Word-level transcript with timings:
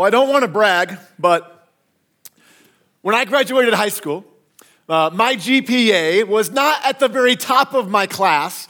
Well, 0.00 0.06
I 0.06 0.10
don't 0.10 0.30
want 0.30 0.44
to 0.44 0.48
brag, 0.48 0.98
but 1.18 1.68
when 3.02 3.14
I 3.14 3.26
graduated 3.26 3.74
high 3.74 3.90
school, 3.90 4.24
uh, 4.88 5.10
my 5.12 5.36
GPA 5.36 6.26
was 6.26 6.50
not 6.50 6.82
at 6.86 7.00
the 7.00 7.06
very 7.06 7.36
top 7.36 7.74
of 7.74 7.90
my 7.90 8.06
class, 8.06 8.66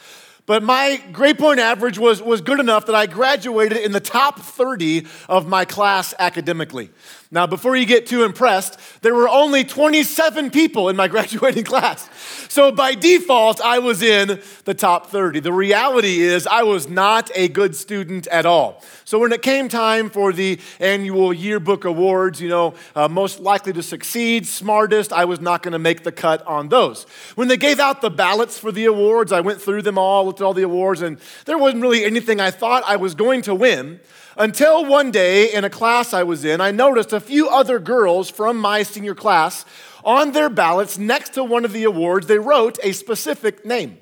but 0.46 0.64
my 0.64 1.01
grade 1.12 1.38
point 1.38 1.61
average 1.61 2.01
was, 2.01 2.21
was 2.21 2.40
good 2.40 2.58
enough 2.58 2.87
that 2.87 2.96
I 2.96 3.06
graduated 3.06 3.79
in 3.79 3.93
the 3.93 4.01
top 4.01 4.40
30 4.40 5.06
of 5.29 5.46
my 5.46 5.64
class 5.64 6.14
academically. 6.19 6.90
Now, 7.33 7.47
before 7.47 7.76
you 7.76 7.87
get 7.87 8.06
too 8.06 8.24
impressed, 8.24 8.76
there 9.03 9.15
were 9.15 9.28
only 9.28 9.62
27 9.62 10.51
people 10.51 10.88
in 10.88 10.97
my 10.97 11.06
graduating 11.08 11.62
class. 11.62 12.08
So 12.49 12.72
by 12.72 12.97
default, 12.97 13.60
I 13.60 13.79
was 13.79 14.03
in 14.03 14.40
the 14.65 14.74
top 14.74 15.06
30. 15.10 15.38
The 15.38 15.53
reality 15.53 16.19
is, 16.19 16.48
I 16.48 16.65
was 16.65 16.88
not 16.88 17.30
a 17.37 17.47
good 17.47 17.77
student 17.77 18.27
at 18.29 18.47
all. 18.47 18.83
So 19.05 19.20
when 19.20 19.30
it 19.30 19.43
came 19.43 19.69
time 19.69 20.11
for 20.11 20.33
the 20.33 20.59
annual 20.80 21.33
yearbook 21.33 21.84
awards, 21.84 22.41
you 22.41 22.48
know, 22.48 22.74
uh, 22.97 23.06
most 23.06 23.39
likely 23.39 23.73
to 23.75 23.83
succeed, 23.83 24.45
smartest, 24.45 25.12
I 25.12 25.25
was 25.25 25.41
not 25.41 25.62
going 25.62 25.73
to 25.73 25.78
make 25.78 26.03
the 26.03 26.12
cut 26.12 26.45
on 26.48 26.69
those. 26.69 27.05
When 27.37 27.47
they 27.47 27.56
gave 27.56 27.78
out 27.78 28.01
the 28.01 28.11
ballots 28.11 28.59
for 28.59 28.73
the 28.73 28.87
awards, 28.87 29.31
I 29.31 29.41
went 29.41 29.62
through 29.62 29.83
them 29.83 29.98
all, 29.98 30.25
looked 30.25 30.41
at 30.41 30.45
all 30.45 30.55
the 30.55 30.62
awards, 30.62 31.01
and 31.01 31.17
there 31.45 31.59
wasn't 31.59 31.83
really 31.83 32.05
anything 32.05 32.41
I 32.41 32.51
thought 32.51 32.83
I 32.89 32.97
was 32.97 33.15
going 33.15 33.42
to 33.42 33.55
win. 33.55 34.01
Until 34.41 34.87
one 34.87 35.11
day 35.11 35.53
in 35.53 35.65
a 35.65 35.71
class 35.71 36.15
I 36.15 36.23
was 36.23 36.47
in, 36.47 36.62
I 36.62 36.71
noticed 36.71 37.12
a 37.12 37.21
few 37.21 37.51
other 37.51 37.79
girls 37.79 38.31
from 38.31 38.57
my 38.57 38.83
senior 38.83 39.15
class 39.15 39.67
on 40.03 40.33
their 40.33 40.48
ballots 40.48 40.97
next 40.97 41.35
to 41.35 41.45
one 41.45 41.67
of 41.67 41.75
the 41.75 41.85
awards, 41.85 42.27
they 42.27 42.39
wrote 42.39 42.79
a 42.83 42.93
specific 42.93 43.67
name. 43.67 43.98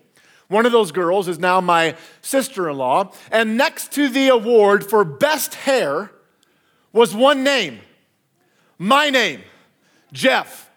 One 0.47 0.65
of 0.65 0.71
those 0.71 0.93
girls 0.93 1.27
is 1.27 1.41
now 1.41 1.61
my 1.61 1.97
sister 2.23 2.71
in 2.71 2.77
law, 2.77 3.11
and 3.33 3.57
next 3.57 3.91
to 3.95 4.09
the 4.09 4.29
award 4.29 4.89
for 4.89 5.03
best 5.03 5.57
hair 5.57 6.13
was 6.93 7.17
one 7.17 7.43
name 7.43 7.81
my 8.79 9.11
name, 9.11 9.43
Jeff. 10.13 10.68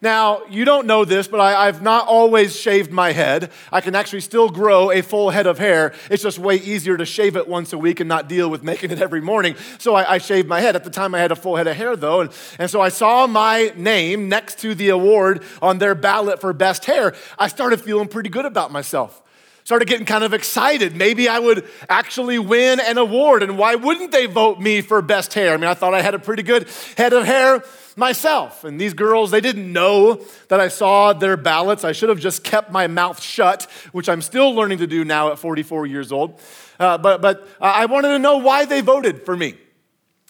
Now, 0.00 0.44
you 0.46 0.64
don't 0.64 0.86
know 0.86 1.04
this, 1.04 1.26
but 1.26 1.40
I, 1.40 1.66
have 1.66 1.82
not 1.82 2.06
always 2.06 2.58
shaved 2.58 2.92
my 2.92 3.12
head. 3.12 3.50
I 3.72 3.80
can 3.80 3.94
actually 3.94 4.20
still 4.20 4.48
grow 4.48 4.92
a 4.92 5.02
full 5.02 5.30
head 5.30 5.46
of 5.46 5.58
hair. 5.58 5.92
It's 6.10 6.22
just 6.22 6.38
way 6.38 6.56
easier 6.56 6.96
to 6.96 7.04
shave 7.04 7.36
it 7.36 7.48
once 7.48 7.72
a 7.72 7.78
week 7.78 7.98
and 7.98 8.08
not 8.08 8.28
deal 8.28 8.48
with 8.48 8.62
making 8.62 8.92
it 8.92 9.00
every 9.00 9.20
morning. 9.20 9.56
So 9.78 9.94
I, 9.94 10.14
I 10.14 10.18
shaved 10.18 10.46
my 10.46 10.60
head. 10.60 10.76
At 10.76 10.84
the 10.84 10.90
time, 10.90 11.14
I 11.14 11.18
had 11.18 11.32
a 11.32 11.36
full 11.36 11.56
head 11.56 11.66
of 11.66 11.76
hair, 11.76 11.96
though. 11.96 12.20
And, 12.20 12.30
and 12.58 12.70
so 12.70 12.80
I 12.80 12.90
saw 12.90 13.26
my 13.26 13.72
name 13.74 14.28
next 14.28 14.60
to 14.60 14.74
the 14.74 14.90
award 14.90 15.42
on 15.60 15.78
their 15.78 15.94
ballot 15.94 16.40
for 16.40 16.52
best 16.52 16.84
hair. 16.84 17.14
I 17.38 17.48
started 17.48 17.80
feeling 17.80 18.08
pretty 18.08 18.28
good 18.28 18.46
about 18.46 18.70
myself 18.70 19.22
started 19.64 19.86
getting 19.86 20.06
kind 20.06 20.24
of 20.24 20.32
excited. 20.32 20.96
Maybe 20.96 21.28
I 21.28 21.38
would 21.38 21.68
actually 21.90 22.38
win 22.38 22.80
an 22.80 22.96
award. 22.96 23.42
And 23.42 23.58
why 23.58 23.74
wouldn't 23.74 24.12
they 24.12 24.24
vote 24.24 24.58
me 24.58 24.80
for 24.80 25.02
best 25.02 25.34
hair? 25.34 25.52
I 25.52 25.58
mean, 25.58 25.68
I 25.68 25.74
thought 25.74 25.92
I 25.92 26.00
had 26.00 26.14
a 26.14 26.18
pretty 26.18 26.42
good 26.42 26.66
head 26.96 27.12
of 27.12 27.26
hair 27.26 27.62
myself. 27.98 28.64
And 28.64 28.80
these 28.80 28.94
girls, 28.94 29.30
they 29.30 29.40
didn't 29.40 29.70
know 29.70 30.22
that 30.48 30.60
I 30.60 30.68
saw 30.68 31.12
their 31.12 31.36
ballots. 31.36 31.84
I 31.84 31.92
should 31.92 32.08
have 32.08 32.20
just 32.20 32.44
kept 32.44 32.70
my 32.70 32.86
mouth 32.86 33.20
shut, 33.20 33.64
which 33.92 34.08
I'm 34.08 34.22
still 34.22 34.54
learning 34.54 34.78
to 34.78 34.86
do 34.86 35.04
now 35.04 35.32
at 35.32 35.38
44 35.38 35.86
years 35.86 36.12
old. 36.12 36.40
Uh, 36.78 36.96
but 36.96 37.20
but 37.20 37.46
I 37.60 37.86
wanted 37.86 38.08
to 38.10 38.18
know 38.18 38.38
why 38.38 38.64
they 38.64 38.80
voted 38.80 39.24
for 39.24 39.36
me. 39.36 39.58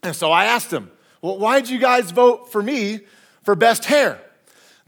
And 0.02 0.16
so 0.16 0.32
I 0.32 0.46
asked 0.46 0.70
them, 0.70 0.90
Well, 1.20 1.38
why 1.38 1.60
did 1.60 1.70
you 1.70 1.78
guys 1.78 2.10
vote 2.10 2.50
for 2.50 2.62
me 2.62 3.00
for 3.42 3.54
best 3.54 3.84
hair? 3.84 4.20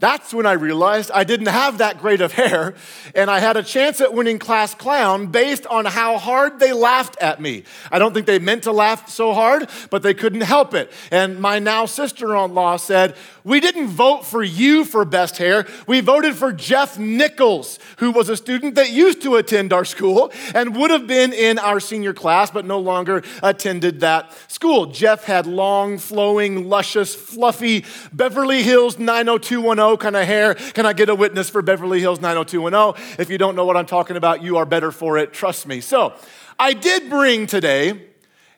That's 0.01 0.33
when 0.33 0.47
I 0.47 0.53
realized 0.53 1.11
I 1.13 1.23
didn't 1.23 1.49
have 1.49 1.77
that 1.77 1.99
great 1.99 2.21
of 2.21 2.31
hair, 2.31 2.73
and 3.13 3.29
I 3.29 3.39
had 3.39 3.55
a 3.55 3.61
chance 3.61 4.01
at 4.01 4.15
winning 4.15 4.39
class 4.39 4.73
clown 4.73 5.27
based 5.27 5.67
on 5.67 5.85
how 5.85 6.17
hard 6.17 6.59
they 6.59 6.73
laughed 6.73 7.17
at 7.21 7.39
me. 7.39 7.65
I 7.91 7.99
don't 7.99 8.11
think 8.11 8.25
they 8.25 8.39
meant 8.39 8.63
to 8.63 8.71
laugh 8.71 9.07
so 9.09 9.31
hard, 9.31 9.69
but 9.91 10.01
they 10.01 10.15
couldn't 10.15 10.41
help 10.41 10.73
it. 10.73 10.91
And 11.11 11.39
my 11.39 11.59
now 11.59 11.85
sister 11.85 12.35
in 12.35 12.55
law 12.55 12.77
said, 12.77 13.15
We 13.43 13.59
didn't 13.59 13.87
vote 13.87 14.25
for 14.25 14.43
you 14.43 14.85
for 14.85 15.03
best 15.05 15.37
hair. 15.37 15.65
We 15.87 16.01
voted 16.01 16.35
for 16.35 16.53
Jeff 16.53 16.99
Nichols, 16.99 17.79
who 17.97 18.11
was 18.11 18.29
a 18.29 18.37
student 18.37 18.75
that 18.75 18.91
used 18.91 19.21
to 19.23 19.35
attend 19.35 19.73
our 19.73 19.85
school 19.85 20.31
and 20.53 20.75
would 20.75 20.91
have 20.91 21.07
been 21.07 21.33
in 21.33 21.57
our 21.57 21.79
senior 21.79 22.13
class, 22.13 22.51
but 22.51 22.65
no 22.65 22.79
longer 22.79 23.23
attended 23.41 24.01
that 24.01 24.31
school. 24.51 24.87
Jeff 24.87 25.23
had 25.23 25.47
long, 25.47 25.97
flowing, 25.97 26.69
luscious, 26.69 27.15
fluffy 27.15 27.85
Beverly 28.13 28.63
Hills 28.63 28.99
90210 28.99 29.97
kind 29.97 30.15
of 30.15 30.25
hair. 30.25 30.53
Can 30.55 30.85
I 30.85 30.93
get 30.93 31.09
a 31.09 31.15
witness 31.15 31.49
for 31.49 31.61
Beverly 31.61 31.99
Hills 31.99 32.21
90210? 32.21 33.19
If 33.19 33.29
you 33.29 33.37
don't 33.37 33.55
know 33.55 33.65
what 33.65 33.77
I'm 33.77 33.85
talking 33.85 34.17
about, 34.17 34.43
you 34.43 34.57
are 34.57 34.65
better 34.65 34.91
for 34.91 35.17
it. 35.17 35.33
Trust 35.33 35.67
me. 35.67 35.81
So 35.81 36.13
I 36.59 36.73
did 36.73 37.09
bring 37.09 37.47
today 37.47 38.07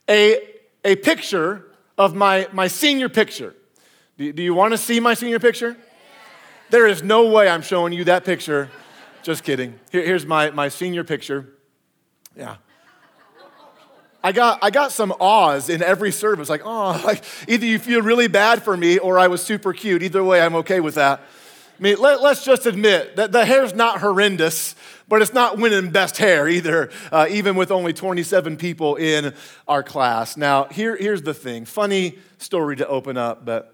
a, 0.09 0.39
a 0.83 0.95
picture 0.97 1.65
of 1.97 2.15
my, 2.15 2.47
my 2.51 2.67
senior 2.67 3.07
picture. 3.07 3.55
Do, 4.17 4.31
do 4.31 4.43
you 4.43 4.53
want 4.53 4.73
to 4.73 4.77
see 4.77 4.99
my 4.99 5.13
senior 5.13 5.39
picture? 5.39 5.75
There 6.69 6.87
is 6.87 7.03
no 7.03 7.29
way 7.29 7.49
I'm 7.49 7.61
showing 7.61 7.93
you 7.93 8.03
that 8.05 8.25
picture. 8.25 8.69
Just 9.23 9.43
kidding. 9.43 9.79
Here, 9.91 10.05
here's 10.05 10.25
my, 10.25 10.51
my 10.51 10.69
senior 10.69 11.03
picture. 11.03 11.47
Yeah. 12.35 12.57
I 14.23 14.31
got, 14.31 14.59
I 14.61 14.71
got 14.71 14.91
some 14.91 15.11
awes 15.19 15.69
in 15.69 15.83
every 15.83 16.11
service, 16.11 16.49
like, 16.49 16.61
oh, 16.63 17.01
like 17.05 17.23
either 17.47 17.65
you 17.65 17.79
feel 17.79 18.01
really 18.01 18.27
bad 18.27 18.63
for 18.63 18.77
me 18.77 18.97
or 18.97 19.19
I 19.19 19.27
was 19.27 19.41
super 19.41 19.73
cute. 19.73 20.01
Either 20.03 20.23
way, 20.23 20.41
I'm 20.41 20.55
okay 20.55 20.79
with 20.79 20.95
that. 20.95 21.19
I 21.19 21.81
mean, 21.81 21.97
let, 21.99 22.19
us 22.19 22.45
just 22.45 22.65
admit 22.65 23.15
that 23.15 23.31
the 23.31 23.45
hair's 23.45 23.73
not 23.73 23.99
horrendous, 23.99 24.75
but 25.07 25.21
it's 25.21 25.33
not 25.33 25.57
winning 25.57 25.89
best 25.89 26.17
hair 26.17 26.47
either, 26.47 26.91
uh, 27.11 27.25
even 27.29 27.55
with 27.55 27.71
only 27.71 27.93
27 27.93 28.57
people 28.57 28.95
in 28.95 29.33
our 29.67 29.83
class. 29.83 30.37
Now, 30.37 30.65
here, 30.65 30.95
here's 30.95 31.23
the 31.23 31.33
thing 31.33 31.65
funny 31.65 32.19
story 32.37 32.75
to 32.77 32.87
open 32.87 33.17
up, 33.17 33.43
but 33.43 33.72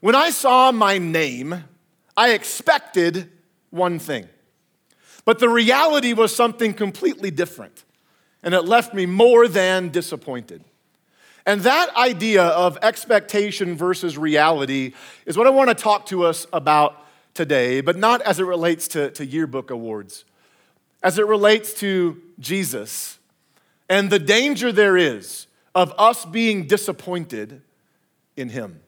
when 0.00 0.14
I 0.14 0.30
saw 0.30 0.72
my 0.72 0.98
name, 0.98 1.64
I 2.16 2.30
expected 2.30 3.30
one 3.70 3.98
thing. 3.98 4.28
But 5.24 5.38
the 5.38 5.48
reality 5.48 6.12
was 6.12 6.34
something 6.34 6.74
completely 6.74 7.30
different 7.30 7.84
and 8.42 8.54
it 8.54 8.62
left 8.62 8.94
me 8.94 9.04
more 9.06 9.46
than 9.48 9.90
disappointed. 9.90 10.64
And 11.46 11.60
that 11.62 11.94
idea 11.96 12.44
of 12.44 12.78
expectation 12.82 13.76
versus 13.76 14.16
reality 14.16 14.92
is 15.26 15.36
what 15.36 15.46
I 15.46 15.50
want 15.50 15.68
to 15.68 15.74
talk 15.74 16.06
to 16.06 16.24
us 16.24 16.46
about 16.52 17.06
today, 17.34 17.80
but 17.80 17.96
not 17.96 18.22
as 18.22 18.40
it 18.40 18.44
relates 18.44 18.88
to, 18.88 19.10
to 19.12 19.24
yearbook 19.24 19.70
awards, 19.70 20.24
as 21.02 21.18
it 21.18 21.26
relates 21.26 21.74
to 21.74 22.20
Jesus 22.38 23.18
and 23.90 24.08
the 24.08 24.20
danger 24.20 24.70
there 24.70 24.96
is 24.96 25.48
of 25.74 25.92
us 25.98 26.24
being 26.24 26.68
disappointed 26.68 27.60
in 28.36 28.48
Him. 28.48 28.80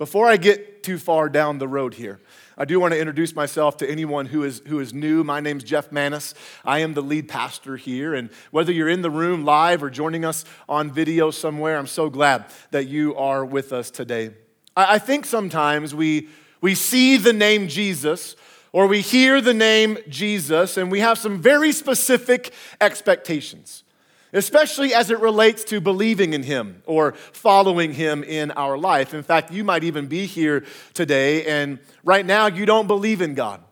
Before 0.00 0.26
I 0.26 0.38
get 0.38 0.82
too 0.82 0.96
far 0.96 1.28
down 1.28 1.58
the 1.58 1.68
road 1.68 1.92
here, 1.92 2.20
I 2.56 2.64
do 2.64 2.80
want 2.80 2.94
to 2.94 2.98
introduce 2.98 3.34
myself 3.34 3.76
to 3.76 3.90
anyone 3.90 4.24
who 4.24 4.44
is, 4.44 4.62
who 4.66 4.80
is 4.80 4.94
new. 4.94 5.22
My 5.22 5.40
name's 5.40 5.62
Jeff 5.62 5.92
Manis. 5.92 6.32
I 6.64 6.78
am 6.78 6.94
the 6.94 7.02
lead 7.02 7.28
pastor 7.28 7.76
here. 7.76 8.14
And 8.14 8.30
whether 8.50 8.72
you're 8.72 8.88
in 8.88 9.02
the 9.02 9.10
room 9.10 9.44
live 9.44 9.82
or 9.82 9.90
joining 9.90 10.24
us 10.24 10.46
on 10.70 10.90
video 10.90 11.30
somewhere, 11.30 11.76
I'm 11.76 11.86
so 11.86 12.08
glad 12.08 12.46
that 12.70 12.86
you 12.86 13.14
are 13.14 13.44
with 13.44 13.74
us 13.74 13.90
today. 13.90 14.30
I, 14.74 14.94
I 14.94 14.98
think 14.98 15.26
sometimes 15.26 15.94
we, 15.94 16.30
we 16.62 16.74
see 16.74 17.18
the 17.18 17.34
name 17.34 17.68
Jesus 17.68 18.36
or 18.72 18.86
we 18.86 19.02
hear 19.02 19.42
the 19.42 19.52
name 19.52 19.98
Jesus 20.08 20.78
and 20.78 20.90
we 20.90 21.00
have 21.00 21.18
some 21.18 21.42
very 21.42 21.72
specific 21.72 22.54
expectations 22.80 23.84
especially 24.32 24.94
as 24.94 25.10
it 25.10 25.20
relates 25.20 25.64
to 25.64 25.80
believing 25.80 26.32
in 26.32 26.42
Him 26.42 26.82
or 26.86 27.12
following 27.12 27.92
Him 27.92 28.22
in 28.22 28.50
our 28.52 28.78
life. 28.78 29.14
In 29.14 29.22
fact, 29.22 29.52
you 29.52 29.64
might 29.64 29.84
even 29.84 30.06
be 30.06 30.26
here 30.26 30.64
today 30.94 31.46
and 31.46 31.78
right 32.04 32.24
now 32.24 32.46
you 32.46 32.66
don't 32.66 32.86
believe 32.86 33.20
in 33.20 33.34
God 33.34 33.62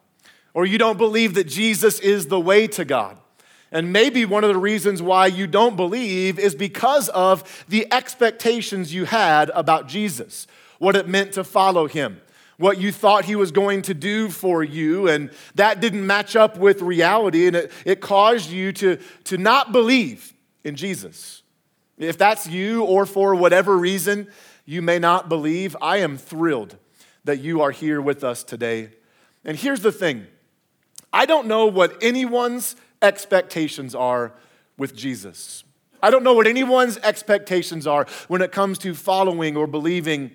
or 0.54 0.66
you 0.66 0.78
don't 0.78 0.98
believe 0.98 1.34
that 1.34 1.44
Jesus 1.44 2.00
is 2.00 2.26
the 2.26 2.40
way 2.40 2.66
to 2.68 2.84
God. 2.84 3.16
And 3.70 3.92
maybe 3.92 4.24
one 4.24 4.44
of 4.44 4.48
the 4.48 4.58
reasons 4.58 5.02
why 5.02 5.26
you 5.26 5.46
don't 5.46 5.76
believe 5.76 6.38
is 6.38 6.54
because 6.54 7.10
of 7.10 7.64
the 7.68 7.86
expectations 7.92 8.94
you 8.94 9.04
had 9.04 9.50
about 9.50 9.88
Jesus, 9.88 10.46
what 10.78 10.96
it 10.96 11.06
meant 11.06 11.32
to 11.32 11.44
follow 11.44 11.86
Him 11.86 12.20
what 12.58 12.80
you 12.80 12.90
thought 12.90 13.24
he 13.24 13.36
was 13.36 13.52
going 13.52 13.82
to 13.82 13.94
do 13.94 14.28
for 14.28 14.64
you, 14.64 15.06
and 15.06 15.30
that 15.54 15.80
didn't 15.80 16.04
match 16.04 16.34
up 16.34 16.58
with 16.58 16.82
reality, 16.82 17.46
and 17.46 17.54
it, 17.54 17.72
it 17.84 18.00
caused 18.00 18.50
you 18.50 18.72
to, 18.72 18.98
to 19.22 19.38
not 19.38 19.70
believe 19.70 20.34
in 20.68 20.76
Jesus. 20.76 21.42
If 21.96 22.16
that's 22.16 22.46
you, 22.46 22.84
or 22.84 23.06
for 23.06 23.34
whatever 23.34 23.76
reason 23.76 24.28
you 24.64 24.82
may 24.82 25.00
not 25.00 25.28
believe, 25.28 25.76
I 25.82 25.96
am 25.96 26.16
thrilled 26.16 26.76
that 27.24 27.40
you 27.40 27.60
are 27.62 27.72
here 27.72 28.00
with 28.00 28.22
us 28.22 28.44
today. 28.44 28.90
And 29.44 29.56
here's 29.56 29.80
the 29.80 29.90
thing 29.90 30.26
I 31.12 31.26
don't 31.26 31.48
know 31.48 31.66
what 31.66 32.00
anyone's 32.00 32.76
expectations 33.02 33.94
are 33.94 34.32
with 34.76 34.94
Jesus. 34.94 35.64
I 36.00 36.10
don't 36.10 36.22
know 36.22 36.34
what 36.34 36.46
anyone's 36.46 36.98
expectations 36.98 37.86
are 37.86 38.06
when 38.28 38.40
it 38.42 38.52
comes 38.52 38.78
to 38.78 38.94
following 38.94 39.56
or 39.56 39.66
believing 39.66 40.30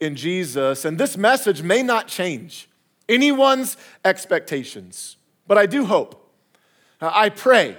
in 0.00 0.16
Jesus. 0.16 0.84
And 0.84 0.98
this 0.98 1.16
message 1.16 1.62
may 1.62 1.82
not 1.82 2.08
change 2.08 2.68
anyone's 3.08 3.76
expectations, 4.04 5.16
but 5.46 5.56
I 5.56 5.66
do 5.66 5.84
hope. 5.84 6.34
I 7.00 7.28
pray 7.28 7.76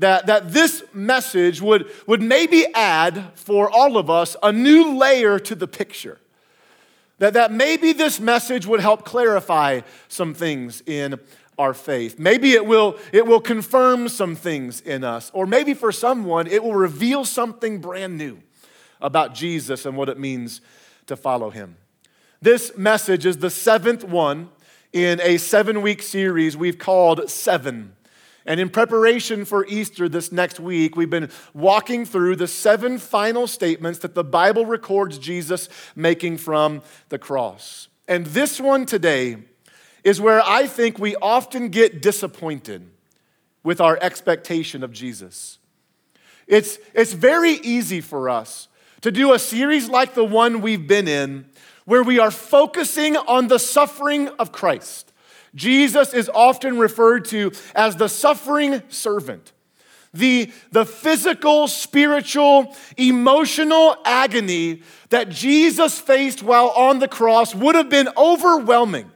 that, 0.00 0.26
that 0.26 0.52
this 0.52 0.82
message 0.92 1.60
would, 1.60 1.90
would 2.06 2.22
maybe 2.22 2.66
add 2.74 3.32
for 3.34 3.70
all 3.70 3.96
of 3.96 4.10
us 4.10 4.36
a 4.42 4.52
new 4.52 4.96
layer 4.96 5.38
to 5.38 5.54
the 5.54 5.68
picture. 5.68 6.18
That, 7.18 7.34
that 7.34 7.52
maybe 7.52 7.92
this 7.92 8.18
message 8.18 8.66
would 8.66 8.80
help 8.80 9.04
clarify 9.04 9.82
some 10.08 10.34
things 10.34 10.82
in 10.86 11.20
our 11.58 11.74
faith. 11.74 12.18
Maybe 12.18 12.52
it 12.52 12.64
will, 12.64 12.96
it 13.12 13.26
will 13.26 13.40
confirm 13.40 14.08
some 14.08 14.34
things 14.34 14.80
in 14.80 15.04
us, 15.04 15.30
or 15.34 15.46
maybe 15.46 15.74
for 15.74 15.92
someone, 15.92 16.46
it 16.46 16.64
will 16.64 16.74
reveal 16.74 17.26
something 17.26 17.78
brand 17.78 18.16
new 18.16 18.40
about 19.02 19.34
Jesus 19.34 19.84
and 19.84 19.96
what 19.96 20.08
it 20.08 20.18
means 20.18 20.62
to 21.06 21.16
follow 21.16 21.50
him. 21.50 21.76
This 22.40 22.74
message 22.76 23.26
is 23.26 23.38
the 23.38 23.50
seventh 23.50 24.02
one 24.02 24.48
in 24.94 25.20
a 25.20 25.36
seven 25.36 25.82
week 25.82 26.00
series 26.00 26.56
we've 26.56 26.78
called 26.78 27.28
Seven. 27.28 27.94
And 28.46 28.58
in 28.58 28.70
preparation 28.70 29.44
for 29.44 29.66
Easter 29.66 30.08
this 30.08 30.32
next 30.32 30.58
week, 30.58 30.96
we've 30.96 31.10
been 31.10 31.30
walking 31.52 32.06
through 32.06 32.36
the 32.36 32.48
seven 32.48 32.98
final 32.98 33.46
statements 33.46 33.98
that 34.00 34.14
the 34.14 34.24
Bible 34.24 34.66
records 34.66 35.18
Jesus 35.18 35.68
making 35.94 36.38
from 36.38 36.82
the 37.10 37.18
cross. 37.18 37.88
And 38.08 38.26
this 38.26 38.60
one 38.60 38.86
today 38.86 39.36
is 40.02 40.20
where 40.20 40.42
I 40.44 40.66
think 40.66 40.98
we 40.98 41.16
often 41.16 41.68
get 41.68 42.00
disappointed 42.00 42.90
with 43.62 43.80
our 43.80 43.98
expectation 44.00 44.82
of 44.82 44.92
Jesus. 44.92 45.58
It's, 46.46 46.78
it's 46.94 47.12
very 47.12 47.52
easy 47.52 48.00
for 48.00 48.28
us 48.28 48.68
to 49.02 49.10
do 49.10 49.32
a 49.32 49.38
series 49.38 49.88
like 49.88 50.14
the 50.14 50.24
one 50.24 50.60
we've 50.60 50.86
been 50.86 51.08
in, 51.08 51.46
where 51.84 52.02
we 52.02 52.18
are 52.18 52.30
focusing 52.30 53.16
on 53.16 53.48
the 53.48 53.58
suffering 53.58 54.28
of 54.38 54.52
Christ. 54.52 55.09
Jesus 55.54 56.14
is 56.14 56.30
often 56.32 56.78
referred 56.78 57.24
to 57.26 57.52
as 57.74 57.96
the 57.96 58.08
suffering 58.08 58.82
servant. 58.88 59.52
The, 60.12 60.52
the 60.72 60.84
physical, 60.84 61.68
spiritual, 61.68 62.76
emotional 62.96 63.96
agony 64.04 64.82
that 65.10 65.28
Jesus 65.28 66.00
faced 66.00 66.42
while 66.42 66.70
on 66.70 66.98
the 66.98 67.08
cross 67.08 67.54
would 67.54 67.76
have 67.76 67.88
been 67.88 68.08
overwhelming. 68.16 69.10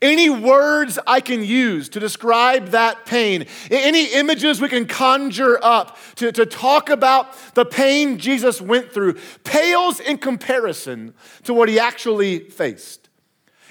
Any 0.00 0.30
words 0.30 0.98
I 1.06 1.20
can 1.20 1.42
use 1.42 1.88
to 1.90 2.00
describe 2.00 2.68
that 2.68 3.04
pain, 3.04 3.46
any 3.70 4.12
images 4.14 4.60
we 4.60 4.68
can 4.68 4.86
conjure 4.86 5.58
up 5.62 5.98
to, 6.16 6.30
to 6.30 6.46
talk 6.46 6.88
about 6.88 7.34
the 7.54 7.64
pain 7.64 8.18
Jesus 8.18 8.60
went 8.60 8.92
through, 8.92 9.16
pales 9.42 9.98
in 9.98 10.18
comparison 10.18 11.14
to 11.44 11.54
what 11.54 11.68
he 11.68 11.80
actually 11.80 12.38
faced. 12.38 12.97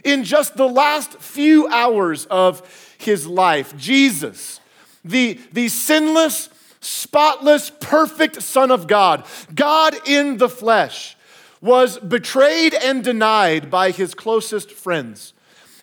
In 0.07 0.23
just 0.23 0.55
the 0.55 0.69
last 0.69 1.19
few 1.19 1.67
hours 1.67 2.25
of 2.27 2.95
his 2.97 3.27
life, 3.27 3.75
Jesus, 3.75 4.61
the, 5.03 5.37
the 5.51 5.67
sinless, 5.67 6.47
spotless, 6.79 7.69
perfect 7.81 8.41
Son 8.41 8.71
of 8.71 8.87
God, 8.87 9.25
God 9.53 9.97
in 10.07 10.37
the 10.37 10.47
flesh, 10.47 11.17
was 11.59 11.97
betrayed 11.99 12.73
and 12.73 13.03
denied 13.03 13.69
by 13.69 13.91
his 13.91 14.13
closest 14.13 14.71
friends 14.71 15.33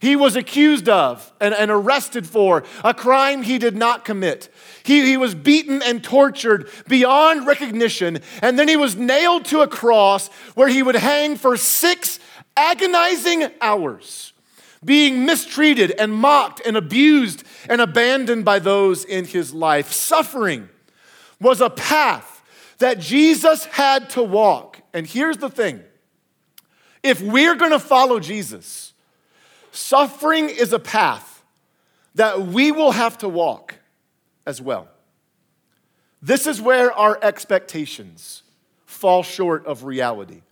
he 0.05 0.17
was 0.17 0.37
accused 0.37 0.87
of 0.87 1.32
and, 1.41 1.55
and, 1.55 1.70
arrested 1.70 2.27
for 2.27 2.62
a 2.85 2.93
crime 2.93 3.43
he 3.43 3.56
did 3.56 3.75
not 3.75 4.05
commit. 4.05 4.53
He, 4.82 5.06
he 5.06 5.17
was 5.17 5.35
beaten 5.35 5.81
and 5.81 6.05
tortured 6.05 6.69
beyond 6.87 7.47
recognition, 7.47 8.19
and 8.43 8.59
then 8.59 8.69
he 8.69 8.77
was 8.77 8.97
nailed 8.97 9.47
to 9.47 9.62
a 9.62 9.67
cross 9.67 10.29
where 10.55 10.69
he 10.69 10.82
would 10.82 10.94
hang 10.94 11.37
for 11.37 11.56
six 11.56 12.20
agonizing 12.56 13.51
hours, 13.61 14.33
being 14.85 15.25
mistreated 15.25 15.91
and 15.93 16.12
mocked 16.12 16.61
and 16.65 16.77
abused 16.77 17.45
and 17.69 17.81
abandoned 17.81 18.45
by 18.45 18.59
those 18.59 19.05
in 19.05 19.25
his 19.25 19.53
life. 19.53 19.93
Suffering 19.93 20.69
was 21.41 21.61
a 21.61 21.71
path 21.71 22.43
that 22.79 22.99
Jesus 22.99 23.65
had 23.67 24.11
to 24.11 24.23
walk. 24.23 24.81
And 24.93 25.06
here's 25.06 25.39
the 25.39 25.51
thing 25.51 25.83
if 27.03 27.21
we're 27.21 27.55
gonna 27.55 27.79
follow 27.79 28.21
Jesus, 28.21 28.95
Suffering 29.75 30.51
is 30.51 30.73
a 30.73 30.79
path 30.79 31.43
that 32.15 32.41
we 32.41 32.71
will 32.71 32.93
have 32.93 33.19
to 33.19 33.29
walk 33.29 33.75
as 34.47 34.62
well. 34.62 34.87
This 36.23 36.47
is 36.47 36.62
where 36.62 36.93
our 36.93 37.19
expectations 37.21 38.45
fall 38.87 39.25
short 39.25 39.67
of 39.67 39.83
reality. 39.83 40.43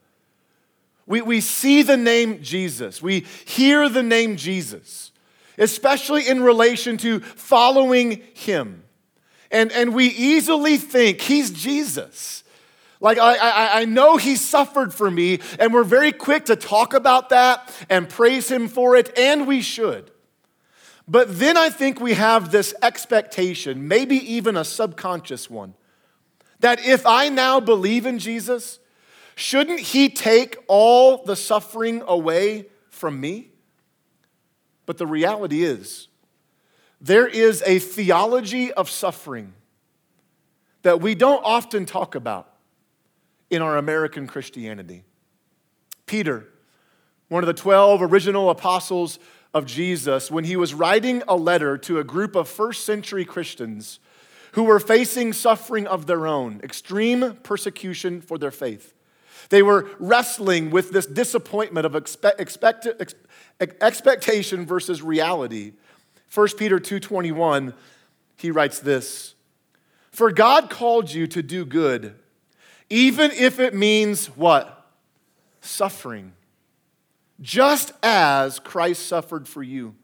We, 1.07 1.21
we 1.23 1.41
see 1.41 1.83
the 1.83 1.97
name 1.97 2.43
Jesus, 2.43 3.03
we 3.03 3.21
hear 3.45 3.89
the 3.89 4.03
name 4.03 4.37
Jesus, 4.37 5.11
especially 5.59 6.29
in 6.29 6.43
relation 6.43 6.97
to 6.99 7.21
following 7.21 8.23
him. 8.35 8.85
And, 9.51 9.71
and 9.73 9.95
we 9.95 10.07
easily 10.07 10.79
think 10.79 11.21
he's 11.21 11.51
Jesus. 11.51 12.43
Like, 13.01 13.19
I, 13.19 13.35
I, 13.35 13.81
I 13.81 13.85
know 13.85 14.17
he 14.17 14.37
suffered 14.37 14.95
for 14.95 15.11
me, 15.11 15.41
and 15.59 15.75
we're 15.75 15.83
very 15.83 16.13
quick 16.13 16.45
to 16.47 16.57
talk 16.57 16.95
about 16.95 17.31
that 17.31 17.71
and 17.91 18.09
praise 18.09 18.49
him 18.49 18.69
for 18.69 18.95
it, 18.95 19.17
and 19.19 19.47
we 19.47 19.61
should. 19.61 20.11
But 21.09 21.39
then 21.39 21.57
I 21.57 21.69
think 21.69 22.01
we 22.01 22.15
have 22.15 22.53
this 22.53 22.75
expectation, 22.81 23.89
maybe 23.89 24.17
even 24.35 24.57
a 24.57 24.65
subconscious 24.65 25.51
one, 25.51 25.75
that 26.61 26.87
if 26.87 27.05
I 27.05 27.29
now 27.29 27.59
believe 27.59 28.07
in 28.07 28.21
Jesus, 28.21 28.79
shouldn't 29.35 29.81
he 29.81 30.09
take 30.09 30.57
all 30.69 31.25
the 31.25 31.37
suffering 31.37 32.03
away 32.07 32.67
from 32.91 33.21
me? 33.21 33.51
But 34.87 34.99
the 34.99 35.07
reality 35.07 35.63
is, 35.63 36.09
there 37.01 37.27
is 37.27 37.63
a 37.67 37.79
theology 37.79 38.73
of 38.73 38.89
suffering 38.89 39.55
that 40.83 41.01
we 41.01 41.15
don't 41.15 41.43
often 41.45 41.87
talk 41.87 42.15
about 42.15 42.53
in 43.51 43.63
our 43.63 43.77
American 43.77 44.27
Christianity. 44.27 45.05
Peter, 46.07 46.49
one 47.29 47.43
of 47.43 47.47
the 47.47 47.55
12 47.55 48.03
original 48.03 48.51
apostles 48.51 49.19
of 49.55 49.67
Jesus, 49.67 50.31
when 50.31 50.45
he 50.45 50.57
was 50.57 50.75
writing 50.75 51.23
a 51.29 51.37
letter 51.37 51.77
to 51.79 51.99
a 51.99 52.05
group 52.05 52.35
of 52.35 52.49
first 52.49 52.85
century 52.85 53.25
Christians 53.25 53.99
who 54.53 54.65
were 54.65 54.81
facing 54.81 55.33
suffering 55.33 55.87
of 55.87 56.07
their 56.07 56.27
own, 56.27 56.61
extreme 56.63 57.37
persecution 57.43 58.21
for 58.21 58.39
their 58.39 58.51
faith. 58.51 58.95
They 59.53 59.63
were 59.63 59.91
wrestling 59.99 60.71
with 60.71 60.93
this 60.93 61.05
disappointment 61.05 61.85
of 61.85 61.95
expect, 61.95 62.41
expect, 62.41 62.87
expectation 63.61 64.65
versus 64.65 65.03
reality. 65.03 65.75
1 66.33 66.57
Peter 66.57 66.81
2:21 66.81 67.75
he 68.37 68.51
writes 68.51 68.79
this 68.79 69.35
For 70.11 70.33
God 70.33 70.71
called 70.71 71.13
you 71.13 71.27
to 71.27 71.43
do 71.43 71.67
good 71.67 72.15
even 72.89 73.31
if 73.33 73.61
it 73.61 73.75
means 73.75 74.29
what? 74.29 74.87
Suffering. 75.61 76.33
Just 77.43 77.93
as 78.03 78.59
Christ 78.59 79.07
suffered 79.07 79.47
for 79.47 79.63
you. 79.63 79.95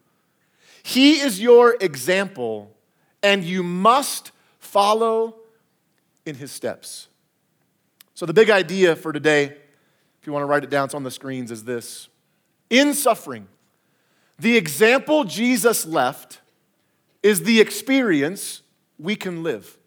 He 0.83 1.21
is 1.21 1.41
your 1.41 1.75
example, 1.81 2.77
and 3.23 3.43
you 3.43 3.63
must 3.63 4.31
follow 4.59 5.37
in 6.27 6.35
his 6.35 6.53
steps. 6.53 7.08
So, 8.19 8.27
the 8.27 8.35
big 8.35 8.51
idea 8.51 8.97
for 8.97 9.13
today, 9.13 9.45
if 9.45 10.27
you 10.27 10.33
want 10.33 10.43
to 10.43 10.47
write 10.47 10.65
it 10.65 10.71
down, 10.71 10.87
it's 10.87 10.95
on 10.95 11.05
the 11.05 11.11
screens, 11.13 11.53
is 11.53 11.63
this 11.63 12.09
In 12.69 12.93
suffering, 12.93 13.47
the 14.41 14.57
example 14.57 15.23
Jesus 15.23 15.87
left 15.87 16.41
is 17.23 17.45
the 17.45 17.61
experience 17.61 18.63
we 18.99 19.15
can 19.15 19.45
live 19.45 19.79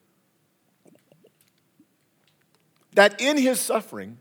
that 2.94 3.20
in 3.20 3.36
his 3.36 3.60
suffering, 3.60 4.18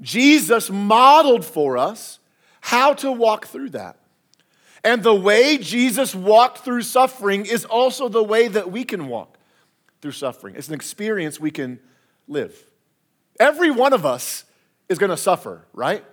Jesus 0.00 0.70
modeled 0.70 1.44
for 1.44 1.76
us 1.76 2.18
how 2.62 2.94
to 2.94 3.12
walk 3.12 3.48
through 3.48 3.68
that. 3.68 3.98
And 4.82 5.02
the 5.02 5.14
way 5.14 5.58
Jesus 5.58 6.14
walked 6.14 6.60
through 6.60 6.80
suffering 6.80 7.44
is 7.44 7.66
also 7.66 8.08
the 8.08 8.24
way 8.24 8.48
that 8.48 8.72
we 8.72 8.82
can 8.82 9.08
walk 9.08 9.36
through 10.00 10.12
suffering. 10.12 10.54
It's 10.56 10.68
an 10.68 10.74
experience 10.74 11.38
we 11.38 11.50
can 11.50 11.80
live. 12.26 12.58
Every 13.38 13.70
one 13.70 13.92
of 13.92 14.06
us 14.06 14.44
is 14.88 14.98
going 14.98 15.10
to 15.10 15.16
suffer, 15.16 15.64
right? 15.72 16.04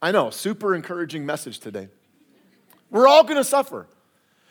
I 0.00 0.12
know, 0.12 0.30
super 0.30 0.74
encouraging 0.74 1.26
message 1.26 1.58
today. 1.58 1.88
We're 2.90 3.06
all 3.06 3.24
going 3.24 3.36
to 3.36 3.44
suffer. 3.44 3.86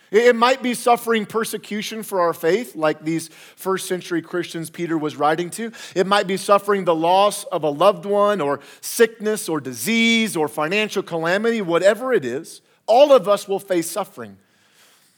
It 0.09 0.35
might 0.35 0.63
be 0.63 0.73
suffering 0.73 1.25
persecution 1.25 2.01
for 2.01 2.21
our 2.21 2.33
faith, 2.33 2.75
like 2.75 3.03
these 3.03 3.27
first 3.27 3.87
century 3.87 4.21
Christians 4.21 4.69
Peter 4.69 4.97
was 4.97 5.17
writing 5.17 5.49
to. 5.51 5.71
It 5.95 6.07
might 6.07 6.27
be 6.27 6.37
suffering 6.37 6.85
the 6.85 6.95
loss 6.95 7.43
of 7.45 7.63
a 7.63 7.69
loved 7.69 8.05
one, 8.05 8.39
or 8.39 8.61
sickness, 8.79 9.49
or 9.49 9.59
disease, 9.59 10.37
or 10.37 10.47
financial 10.47 11.03
calamity, 11.03 11.61
whatever 11.61 12.13
it 12.13 12.23
is. 12.23 12.61
All 12.85 13.11
of 13.11 13.27
us 13.27 13.49
will 13.49 13.59
face 13.59 13.91
suffering. 13.91 14.37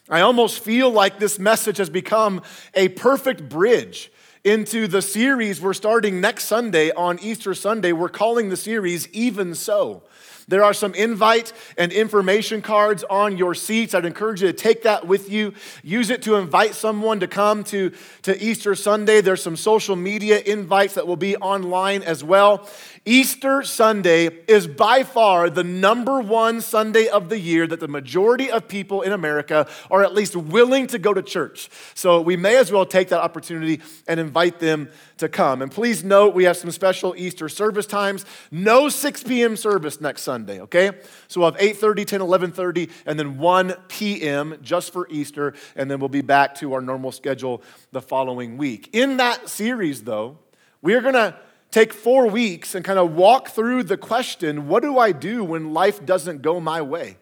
I 0.09 0.21
almost 0.21 0.59
feel 0.59 0.89
like 0.89 1.19
this 1.19 1.37
message 1.37 1.77
has 1.77 1.89
become 1.91 2.41
a 2.73 2.87
perfect 2.89 3.47
bridge 3.47 4.11
into 4.43 4.88
the 4.88 5.01
series 5.01 5.60
we're 5.60 5.74
starting 5.74 6.22
next 6.22 6.46
Sunday 6.46 6.91
on 6.91 7.19
Easter 7.19 7.53
Sunday. 7.53 7.91
We're 7.91 8.10
calling 8.10 8.50
the 8.50 8.58
series 8.58 9.08
Even 9.10 9.53
So. 9.53 10.03
There 10.48 10.63
are 10.63 10.74
some 10.74 10.96
invite 10.96 11.53
and 11.77 11.91
information 11.91 12.63
cards 12.63 13.03
on 13.03 13.38
your 13.38 13.53
seats. 13.53 13.93
I'd 13.93 14.05
encourage 14.05 14.41
you 14.41 14.48
to 14.48 14.53
take 14.53 14.81
that 14.84 15.05
with 15.05 15.29
you. 15.29 15.53
Use 15.84 16.10
it 16.10 16.24
to 16.24 16.38
invite 16.38 16.74
someone 16.74 17.19
to 17.19 17.27
come 17.27 17.63
to, 17.65 17.91
to 18.24 18.41
Easter 18.43 18.74
Sunday. 18.74 19.22
There's 19.22 19.43
some 19.43 19.55
social 19.55 19.96
media 19.96 20.39
invites 20.39 20.96
that 20.96 21.05
will 21.05 21.17
be 21.17 21.36
online 21.38 22.01
as 22.01 22.24
well. 22.24 22.67
Easter 23.09 23.63
Sunday 23.63 24.27
is 24.47 24.67
by 24.67 25.01
far 25.01 25.49
the 25.49 25.63
number 25.63 26.21
one 26.21 26.61
Sunday 26.61 27.07
of 27.07 27.29
the 27.29 27.39
year 27.39 27.65
that 27.65 27.79
the 27.79 27.87
majority 27.87 28.51
of 28.51 28.67
people 28.67 29.01
in 29.01 29.11
America 29.11 29.67
are 29.89 30.03
at 30.03 30.13
least 30.13 30.35
willing 30.35 30.85
to 30.85 30.99
go 30.99 31.11
to 31.11 31.23
church. 31.23 31.71
So 31.95 32.21
we 32.21 32.37
may 32.37 32.57
as 32.57 32.71
well 32.71 32.85
take 32.85 33.09
that 33.09 33.19
opportunity 33.19 33.81
and 34.07 34.19
invite 34.19 34.59
them 34.59 34.91
to 35.17 35.27
come. 35.27 35.63
And 35.63 35.71
please 35.71 36.03
note, 36.03 36.35
we 36.35 36.43
have 36.43 36.55
some 36.55 36.69
special 36.69 37.15
Easter 37.17 37.49
service 37.49 37.87
times. 37.87 38.25
No 38.51 38.89
6 38.89 39.23
p.m. 39.23 39.57
service 39.57 39.99
next 39.99 40.21
Sunday, 40.21 40.61
okay? 40.61 40.91
So 41.29 41.41
we'll 41.41 41.51
have 41.51 41.59
8.30, 41.59 42.05
10, 42.05 42.19
11.30, 42.19 42.91
and 43.07 43.17
then 43.17 43.39
1 43.39 43.73
p.m. 43.87 44.55
just 44.61 44.93
for 44.93 45.07
Easter, 45.09 45.55
and 45.75 45.89
then 45.89 45.99
we'll 45.99 46.09
be 46.09 46.21
back 46.21 46.53
to 46.57 46.73
our 46.73 46.81
normal 46.81 47.11
schedule 47.11 47.63
the 47.91 48.03
following 48.03 48.55
week. 48.57 48.87
In 48.93 49.17
that 49.17 49.49
series, 49.49 50.03
though, 50.03 50.37
we 50.83 50.93
are 50.93 51.01
going 51.01 51.15
to 51.15 51.35
take 51.71 51.93
four 51.93 52.27
weeks 52.27 52.75
and 52.75 52.83
kind 52.83 52.99
of 52.99 53.13
walk 53.13 53.49
through 53.49 53.83
the 53.83 53.97
question 53.97 54.67
what 54.67 54.83
do 54.83 54.97
I 54.97 55.11
do 55.11 55.43
when 55.43 55.73
life 55.73 56.05
doesn't 56.05 56.41
go 56.41 56.59
my 56.59 56.81
way? 56.81 57.17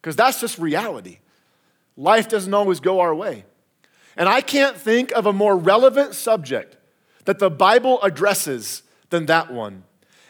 Because 0.00 0.16
that's 0.16 0.40
just 0.40 0.58
reality. 0.58 1.18
Life 1.96 2.28
doesn't 2.28 2.52
always 2.52 2.80
go 2.80 3.00
our 3.00 3.14
way. 3.14 3.44
And 4.16 4.28
I 4.28 4.40
can't 4.40 4.76
think 4.76 5.12
of 5.12 5.26
a 5.26 5.32
more 5.32 5.56
relevant 5.56 6.14
subject 6.14 6.76
that 7.24 7.38
the 7.38 7.50
Bible 7.50 8.00
addresses 8.02 8.82
than 9.10 9.26
that 9.26 9.52
one. 9.52 9.84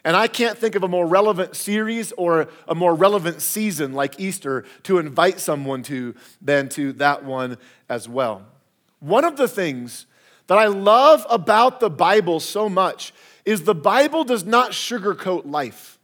And 0.04 0.16
I 0.16 0.28
can't 0.28 0.56
think 0.56 0.76
of 0.76 0.84
a 0.84 0.88
more 0.88 1.06
relevant 1.06 1.56
series 1.56 2.12
or 2.12 2.48
a 2.68 2.74
more 2.74 2.94
relevant 2.94 3.42
season 3.42 3.92
like 3.92 4.20
Easter 4.20 4.64
to 4.84 4.98
invite 4.98 5.40
someone 5.40 5.82
to 5.84 6.14
than 6.40 6.68
to 6.70 6.92
that 6.94 7.24
one 7.24 7.58
as 7.88 8.08
well. 8.08 8.46
One 9.00 9.24
of 9.24 9.36
the 9.36 9.48
things 9.48 10.06
that 10.46 10.58
I 10.58 10.66
love 10.66 11.26
about 11.28 11.80
the 11.80 11.90
Bible 11.90 12.40
so 12.40 12.68
much 12.68 13.12
is 13.44 13.62
the 13.62 13.74
Bible 13.74 14.24
does 14.24 14.44
not 14.44 14.72
sugarcoat 14.72 15.50
life. 15.50 15.98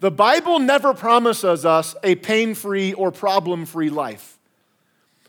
The 0.00 0.10
Bible 0.10 0.58
never 0.58 0.94
promises 0.94 1.64
us 1.64 1.94
a 2.02 2.14
pain 2.14 2.54
free 2.54 2.92
or 2.94 3.12
problem 3.12 3.66
free 3.66 3.90
life. 3.90 4.38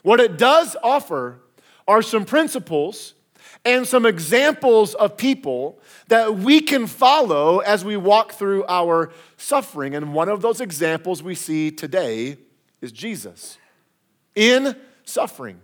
What 0.01 0.19
it 0.19 0.38
does 0.38 0.75
offer 0.81 1.39
are 1.88 2.01
some 2.01 2.25
principles 2.25 3.13
and 3.63 3.85
some 3.85 4.05
examples 4.05 4.95
of 4.95 5.17
people 5.17 5.79
that 6.07 6.35
we 6.35 6.61
can 6.61 6.88
follow 6.88 7.59
as 7.59 7.85
we 7.85 7.95
walk 7.97 8.31
through 8.31 8.65
our 8.67 9.11
suffering. 9.38 9.93
And 9.93 10.13
one 10.13 10.29
of 10.29 10.41
those 10.41 10.61
examples 10.61 11.21
we 11.21 11.35
see 11.35 11.69
today 11.69 12.38
is 12.81 12.91
Jesus 12.91 13.57
in 14.33 14.75
suffering. 15.03 15.59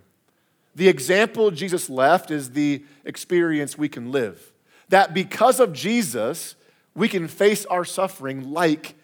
The 0.78 0.88
example 0.88 1.50
Jesus 1.50 1.90
left 1.90 2.30
is 2.30 2.52
the 2.52 2.84
experience 3.04 3.76
we 3.76 3.88
can 3.88 4.12
live. 4.12 4.52
That 4.90 5.12
because 5.12 5.58
of 5.58 5.72
Jesus, 5.72 6.54
we 6.94 7.08
can 7.08 7.26
face 7.26 7.66
our 7.66 7.84
suffering 7.84 8.52
like 8.52 8.94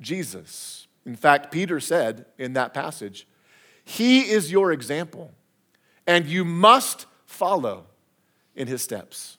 Jesus. 0.00 0.86
In 1.04 1.16
fact, 1.16 1.50
Peter 1.50 1.80
said 1.80 2.26
in 2.38 2.52
that 2.52 2.72
passage, 2.72 3.26
He 3.84 4.20
is 4.20 4.52
your 4.52 4.70
example, 4.70 5.34
and 6.06 6.26
you 6.26 6.44
must 6.44 7.06
follow 7.24 7.86
in 8.54 8.68
His 8.68 8.80
steps. 8.80 9.36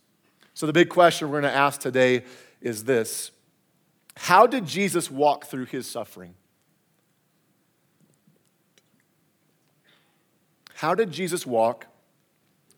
So, 0.54 0.66
the 0.66 0.74
big 0.74 0.90
question 0.90 1.30
we're 1.30 1.40
going 1.40 1.54
to 1.54 1.58
ask 1.58 1.80
today 1.80 2.26
is 2.60 2.84
this 2.84 3.32
How 4.18 4.46
did 4.46 4.66
Jesus 4.66 5.10
walk 5.10 5.46
through 5.46 5.68
His 5.68 5.90
suffering? 5.90 6.34
How 10.78 10.94
did 10.94 11.10
Jesus 11.10 11.44
walk 11.44 11.88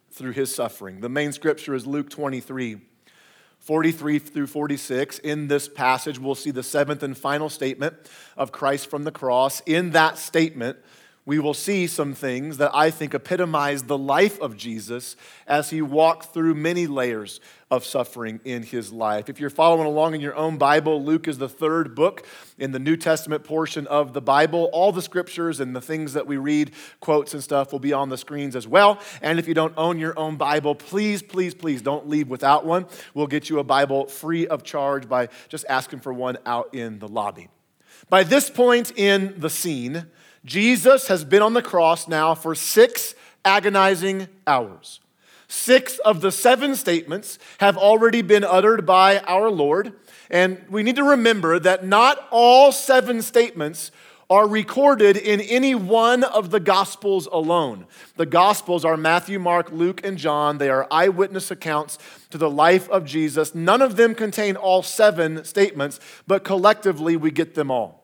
through 0.10 0.32
his 0.32 0.56
suffering? 0.56 1.02
The 1.02 1.10
main 1.10 1.34
scripture 1.34 1.74
is 1.74 1.86
Luke 1.86 2.10
23. 2.10 2.80
43 3.60 4.20
through 4.20 4.48
46. 4.48 5.20
In 5.20 5.50
this 5.50 5.68
passage, 5.68 6.18
we'll 6.18 6.34
see 6.34 6.52
the 6.52 6.64
seventh 6.64 7.04
and 7.04 7.18
final 7.18 7.50
statement 7.50 7.98
of 8.38 8.54
Christ 8.54 8.90
from 8.90 9.04
the 9.04 9.12
cross. 9.12 9.62
In 9.66 9.90
that 9.90 10.18
statement, 10.18 10.78
we 11.26 11.38
will 11.38 11.54
see 11.54 11.86
some 11.86 12.14
things 12.14 12.58
that 12.58 12.72
I 12.74 12.90
think 12.90 13.14
epitomize 13.14 13.84
the 13.84 13.98
life 13.98 14.40
of 14.42 14.58
Jesus 14.58 15.16
as 15.46 15.70
he 15.70 15.82
walked 15.82 16.34
through 16.34 16.56
many 16.56 16.88
layers 16.88 17.40
of 17.70 17.86
suffering 17.86 18.40
in 18.44 18.64
his 18.64 18.92
life. 18.92 19.30
If 19.30 19.40
you're 19.40 19.52
following 19.52 19.86
along 19.86 20.16
in 20.16 20.22
your 20.22 20.36
own 20.36 20.58
Bible, 20.58 21.04
Luke 21.04 21.28
is 21.28 21.38
the 21.38 21.48
third 21.48 21.94
book 21.94 22.26
in 22.58 22.72
the 22.72 22.80
New 22.80 22.98
Testament 22.98 23.44
portion 23.44 23.86
of 23.88 24.14
the 24.14 24.22
Bible. 24.22 24.72
All 24.74 24.92
the 24.92 25.04
scriptures 25.04 25.60
and 25.60 25.76
the 25.76 25.82
things 25.82 26.14
that 26.14 26.26
we 26.26 26.38
read, 26.38 26.72
quotes 27.00 27.34
and 27.36 27.44
stuff, 27.44 27.72
will 27.72 27.80
be 27.80 27.94
on 27.94 28.10
the 28.10 28.18
screens 28.18 28.56
as 28.56 28.68
well. 28.68 29.00
And 29.22 29.38
if 29.38 29.48
you 29.48 29.54
don't 29.54 29.74
own 29.78 30.00
your 30.00 30.18
own 30.18 30.36
Bible, 30.36 30.74
please, 30.74 31.22
please, 31.22 31.54
please 31.54 31.82
don't 31.84 32.10
leave 32.10 32.28
without 32.28 32.66
one. 32.66 32.88
We'll 33.14 33.28
get 33.28 33.50
you 33.50 33.60
a 33.60 33.64
Bible 33.64 34.08
free 34.08 34.48
of 34.48 34.64
charge 34.64 35.08
by 35.08 35.30
just 35.48 35.66
asking 35.70 36.00
for 36.00 36.12
one 36.12 36.40
out 36.46 36.74
in 36.74 36.98
the 36.98 37.08
lobby. 37.08 37.50
By 38.10 38.24
this 38.24 38.50
point 38.50 38.94
in 38.98 39.36
the 39.38 39.50
scene, 39.50 40.08
Jesus 40.46 41.08
has 41.08 41.24
been 41.24 41.42
on 41.42 41.54
the 41.54 41.62
cross 41.62 42.08
now 42.08 42.36
for 42.36 42.56
six 42.56 43.16
agonizing 43.44 44.28
hours. 44.48 45.00
Six 45.48 45.98
of 46.00 46.22
the 46.22 46.32
seven 46.32 46.76
statements 46.76 47.40
have 47.60 47.78
already 47.78 48.22
been 48.22 48.44
uttered 48.44 48.86
by 48.86 49.20
our 49.20 49.50
Lord. 49.50 49.94
And 50.30 50.64
we 50.70 50.84
need 50.84 50.96
to 50.98 51.04
remember 51.04 51.60
that 51.60 51.86
not 51.86 52.28
all 52.30 52.72
seven 52.72 53.22
statements 53.22 53.92
are 54.30 54.48
recorded 54.48 55.18
in 55.18 55.42
any 55.42 55.74
one 55.74 56.24
of 56.24 56.52
the 56.52 56.60
Gospels 56.60 57.28
alone. 57.32 57.88
The 58.16 58.28
Gospels 58.28 58.86
are 58.86 58.96
Matthew, 58.96 59.40
Mark, 59.40 59.72
Luke, 59.72 60.06
and 60.06 60.20
John. 60.20 60.60
They 60.60 60.70
are 60.70 60.88
eyewitness 60.92 61.50
accounts 61.50 61.98
to 62.30 62.38
the 62.38 62.50
life 62.50 62.88
of 62.90 63.06
Jesus. 63.06 63.56
None 63.56 63.82
of 63.82 63.96
them 63.96 64.14
contain 64.14 64.56
all 64.56 64.84
seven 64.84 65.44
statements, 65.46 66.00
but 66.28 66.44
collectively 66.44 67.18
we 67.18 67.32
get 67.32 67.56
them 67.56 67.72
all. 67.72 67.99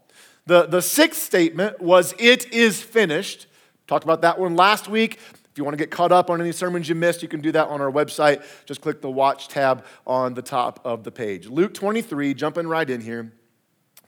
The, 0.46 0.68
the 0.68 0.82
sixth 0.82 1.22
statement 1.22 1.82
was, 1.82 2.14
It 2.20 2.54
is 2.54 2.82
finished. 2.82 3.48
Talked 3.88 4.04
about 4.04 4.22
that 4.22 4.40
one 4.40 4.56
last 4.56 4.88
week. 4.88 5.20
If 5.56 5.60
you 5.60 5.64
want 5.64 5.74
to 5.74 5.82
get 5.82 5.90
caught 5.90 6.12
up 6.12 6.30
on 6.30 6.42
any 6.42 6.52
sermons 6.52 6.90
you 6.90 6.96
missed, 6.96 7.22
you 7.22 7.30
can 7.30 7.40
do 7.40 7.52
that 7.54 7.70
on 7.70 7.80
our 7.80 7.92
website. 7.92 8.44
Just 8.66 8.82
click 8.82 9.02
the 9.02 9.10
watch 9.10 9.48
tab 9.48 9.86
on 10.06 10.34
the 10.34 10.42
top 10.42 10.82
of 10.84 11.04
the 11.04 11.12
page. 11.12 11.48
Luke 11.48 11.74
23, 11.74 12.34
jumping 12.34 12.68
right 12.68 12.90
in 12.90 13.00
here, 13.00 13.32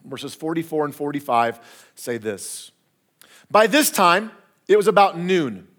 verses 0.04 0.36
44 0.36 0.86
and 0.86 0.96
45 0.96 1.92
say 1.96 2.18
this 2.18 2.72
By 3.50 3.66
this 3.66 3.90
time, 3.90 4.32
it 4.68 4.76
was 4.76 4.88
about 4.88 5.18
noon, 5.18 5.70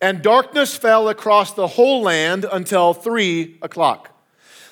and 0.00 0.20
darkness 0.20 0.76
fell 0.76 1.08
across 1.08 1.54
the 1.54 1.68
whole 1.68 2.02
land 2.02 2.44
until 2.52 2.92
three 2.92 3.56
o'clock. 3.62 4.10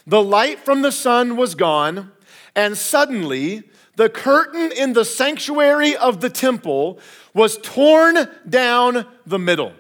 The 0.06 0.22
light 0.22 0.58
from 0.58 0.82
the 0.82 0.92
sun 0.92 1.36
was 1.36 1.54
gone, 1.54 2.12
and 2.54 2.76
suddenly, 2.76 3.62
the 3.96 4.08
curtain 4.08 4.72
in 4.72 4.92
the 4.92 5.04
sanctuary 5.04 5.96
of 5.96 6.20
the 6.20 6.30
temple 6.30 6.98
was 7.34 7.58
torn 7.58 8.28
down 8.48 9.06
the 9.26 9.38
middle. 9.38 9.72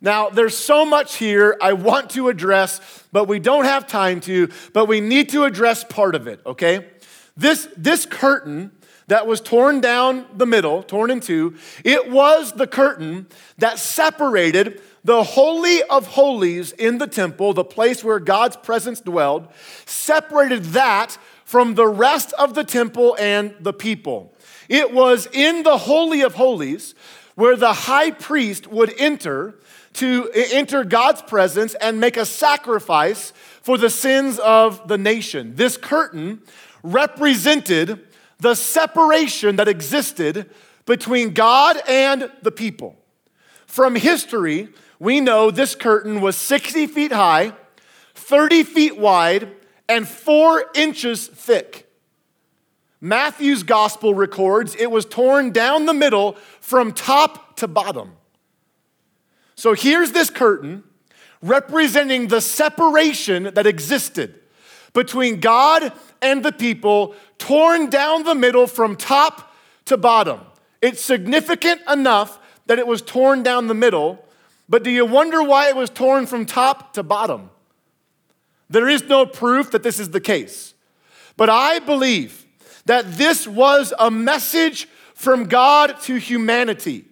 Now, 0.00 0.30
there's 0.30 0.56
so 0.56 0.84
much 0.84 1.16
here 1.16 1.56
I 1.60 1.74
want 1.74 2.10
to 2.10 2.28
address, 2.28 2.80
but 3.12 3.28
we 3.28 3.38
don't 3.38 3.64
have 3.64 3.86
time 3.86 4.20
to, 4.22 4.48
but 4.72 4.86
we 4.86 5.00
need 5.00 5.28
to 5.30 5.44
address 5.44 5.84
part 5.84 6.14
of 6.16 6.26
it, 6.26 6.40
okay? 6.44 6.88
This, 7.36 7.68
this 7.76 8.04
curtain 8.04 8.72
that 9.06 9.26
was 9.26 9.40
torn 9.40 9.80
down 9.80 10.26
the 10.34 10.46
middle, 10.46 10.82
torn 10.82 11.10
in 11.10 11.20
two, 11.20 11.56
it 11.84 12.10
was 12.10 12.52
the 12.52 12.66
curtain 12.66 13.26
that 13.58 13.78
separated 13.78 14.80
the 15.04 15.22
Holy 15.22 15.82
of 15.84 16.06
Holies 16.06 16.72
in 16.72 16.98
the 16.98 17.06
temple, 17.06 17.52
the 17.52 17.64
place 17.64 18.02
where 18.02 18.18
God's 18.18 18.56
presence 18.56 19.00
dwelled, 19.00 19.48
separated 19.86 20.64
that 20.66 21.18
from 21.52 21.74
the 21.74 21.86
rest 21.86 22.32
of 22.38 22.54
the 22.54 22.64
temple 22.64 23.14
and 23.20 23.54
the 23.60 23.74
people. 23.74 24.32
It 24.70 24.90
was 24.90 25.28
in 25.34 25.64
the 25.64 25.76
Holy 25.76 26.22
of 26.22 26.32
Holies 26.32 26.94
where 27.34 27.56
the 27.56 27.74
high 27.74 28.10
priest 28.10 28.68
would 28.68 28.98
enter 28.98 29.56
to 29.92 30.30
enter 30.32 30.82
God's 30.82 31.20
presence 31.20 31.74
and 31.74 32.00
make 32.00 32.16
a 32.16 32.24
sacrifice 32.24 33.34
for 33.60 33.76
the 33.76 33.90
sins 33.90 34.38
of 34.38 34.88
the 34.88 34.96
nation. 34.96 35.54
This 35.54 35.76
curtain 35.76 36.40
represented 36.82 38.00
the 38.38 38.54
separation 38.54 39.56
that 39.56 39.68
existed 39.68 40.48
between 40.86 41.34
God 41.34 41.76
and 41.86 42.32
the 42.40 42.50
people. 42.50 42.96
From 43.66 43.94
history, 43.94 44.70
we 44.98 45.20
know 45.20 45.50
this 45.50 45.74
curtain 45.74 46.22
was 46.22 46.34
60 46.34 46.86
feet 46.86 47.12
high, 47.12 47.52
30 48.14 48.62
feet 48.62 48.96
wide, 48.96 49.50
and 49.92 50.08
four 50.08 50.64
inches 50.74 51.26
thick. 51.26 51.86
Matthew's 52.98 53.62
gospel 53.62 54.14
records 54.14 54.74
it 54.74 54.90
was 54.90 55.04
torn 55.04 55.50
down 55.50 55.84
the 55.84 55.92
middle 55.92 56.32
from 56.60 56.92
top 56.92 57.56
to 57.56 57.68
bottom. 57.68 58.12
So 59.54 59.74
here's 59.74 60.12
this 60.12 60.30
curtain 60.30 60.82
representing 61.42 62.28
the 62.28 62.40
separation 62.40 63.50
that 63.52 63.66
existed 63.66 64.40
between 64.94 65.40
God 65.40 65.92
and 66.22 66.42
the 66.42 66.52
people, 66.52 67.14
torn 67.36 67.90
down 67.90 68.22
the 68.22 68.34
middle 68.34 68.66
from 68.66 68.96
top 68.96 69.54
to 69.86 69.98
bottom. 69.98 70.40
It's 70.80 71.02
significant 71.02 71.82
enough 71.90 72.38
that 72.66 72.78
it 72.78 72.86
was 72.86 73.02
torn 73.02 73.42
down 73.42 73.66
the 73.66 73.74
middle, 73.74 74.24
but 74.70 74.84
do 74.84 74.90
you 74.90 75.04
wonder 75.04 75.42
why 75.42 75.68
it 75.68 75.76
was 75.76 75.90
torn 75.90 76.26
from 76.26 76.46
top 76.46 76.94
to 76.94 77.02
bottom? 77.02 77.50
There 78.72 78.88
is 78.88 79.04
no 79.04 79.26
proof 79.26 79.70
that 79.72 79.82
this 79.82 80.00
is 80.00 80.10
the 80.10 80.20
case. 80.20 80.72
But 81.36 81.50
I 81.50 81.78
believe 81.78 82.46
that 82.86 83.12
this 83.12 83.46
was 83.46 83.92
a 83.98 84.10
message 84.10 84.88
from 85.14 85.44
God 85.44 86.00
to 86.02 86.16
humanity. 86.16 87.04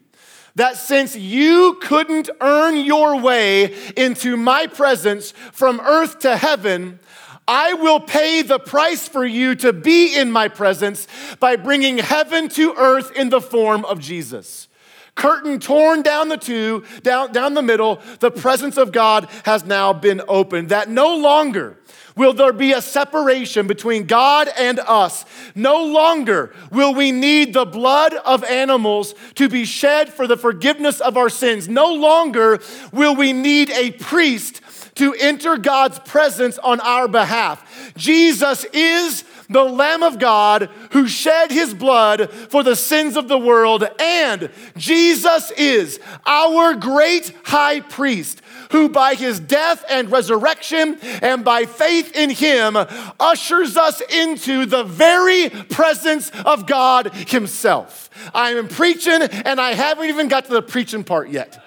That 0.54 0.76
since 0.76 1.14
you 1.14 1.78
couldn't 1.82 2.30
earn 2.40 2.76
your 2.78 3.20
way 3.20 3.74
into 3.94 4.36
my 4.38 4.66
presence 4.66 5.32
from 5.52 5.80
earth 5.80 6.20
to 6.20 6.36
heaven, 6.36 6.98
I 7.46 7.74
will 7.74 8.00
pay 8.00 8.40
the 8.40 8.58
price 8.58 9.06
for 9.06 9.24
you 9.24 9.54
to 9.56 9.74
be 9.74 10.16
in 10.16 10.32
my 10.32 10.48
presence 10.48 11.06
by 11.40 11.56
bringing 11.56 11.98
heaven 11.98 12.48
to 12.50 12.74
earth 12.74 13.12
in 13.14 13.28
the 13.28 13.40
form 13.40 13.84
of 13.84 14.00
Jesus. 14.00 14.68
Curtain 15.14 15.60
torn 15.60 16.02
down 16.02 16.28
the 16.28 16.36
two, 16.36 16.84
down, 17.02 17.32
down 17.32 17.54
the 17.54 17.62
middle, 17.62 18.00
the 18.20 18.30
presence 18.30 18.76
of 18.76 18.92
God 18.92 19.28
has 19.44 19.64
now 19.64 19.92
been 19.92 20.22
opened. 20.28 20.70
That 20.70 20.88
no 20.88 21.16
longer 21.16 21.76
will 22.16 22.32
there 22.32 22.52
be 22.52 22.72
a 22.72 22.82
separation 22.82 23.66
between 23.66 24.06
God 24.06 24.48
and 24.58 24.78
us. 24.80 25.24
No 25.54 25.84
longer 25.84 26.54
will 26.70 26.94
we 26.94 27.12
need 27.12 27.54
the 27.54 27.64
blood 27.64 28.14
of 28.14 28.44
animals 28.44 29.14
to 29.36 29.48
be 29.48 29.64
shed 29.64 30.12
for 30.12 30.26
the 30.26 30.36
forgiveness 30.36 31.00
of 31.00 31.16
our 31.16 31.30
sins. 31.30 31.68
No 31.68 31.92
longer 31.94 32.60
will 32.92 33.16
we 33.16 33.32
need 33.32 33.70
a 33.70 33.92
priest 33.92 34.60
to 34.96 35.14
enter 35.14 35.56
God's 35.56 35.98
presence 36.00 36.58
on 36.58 36.80
our 36.80 37.08
behalf. 37.08 37.64
Jesus 38.00 38.64
is 38.72 39.24
the 39.50 39.62
Lamb 39.62 40.02
of 40.02 40.18
God 40.18 40.70
who 40.92 41.06
shed 41.06 41.50
his 41.50 41.74
blood 41.74 42.30
for 42.30 42.62
the 42.62 42.74
sins 42.74 43.16
of 43.16 43.28
the 43.28 43.38
world, 43.38 43.86
and 44.00 44.50
Jesus 44.76 45.50
is 45.52 46.00
our 46.24 46.74
great 46.74 47.34
high 47.44 47.80
priest 47.80 48.40
who 48.70 48.88
by 48.88 49.14
his 49.14 49.38
death 49.38 49.84
and 49.90 50.10
resurrection 50.10 50.96
and 51.20 51.44
by 51.44 51.64
faith 51.66 52.16
in 52.16 52.30
him 52.30 52.76
ushers 53.18 53.76
us 53.76 54.00
into 54.00 54.64
the 54.64 54.84
very 54.84 55.50
presence 55.50 56.30
of 56.46 56.66
God 56.66 57.12
himself. 57.12 58.08
I 58.32 58.52
am 58.52 58.68
preaching 58.68 59.22
and 59.22 59.60
I 59.60 59.74
haven't 59.74 60.06
even 60.06 60.28
got 60.28 60.46
to 60.46 60.52
the 60.52 60.62
preaching 60.62 61.04
part 61.04 61.28
yet. 61.28 61.62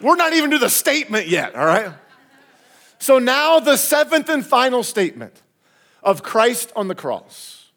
We're 0.00 0.16
not 0.16 0.32
even 0.32 0.50
to 0.50 0.58
the 0.58 0.70
statement 0.70 1.28
yet, 1.28 1.54
all 1.54 1.64
right? 1.64 1.92
So 3.06 3.20
now 3.20 3.60
the 3.60 3.76
seventh 3.76 4.28
and 4.28 4.44
final 4.44 4.82
statement 4.82 5.40
of 6.02 6.24
Christ 6.24 6.72
on 6.74 6.88
the 6.88 6.94
cross. 6.96 7.70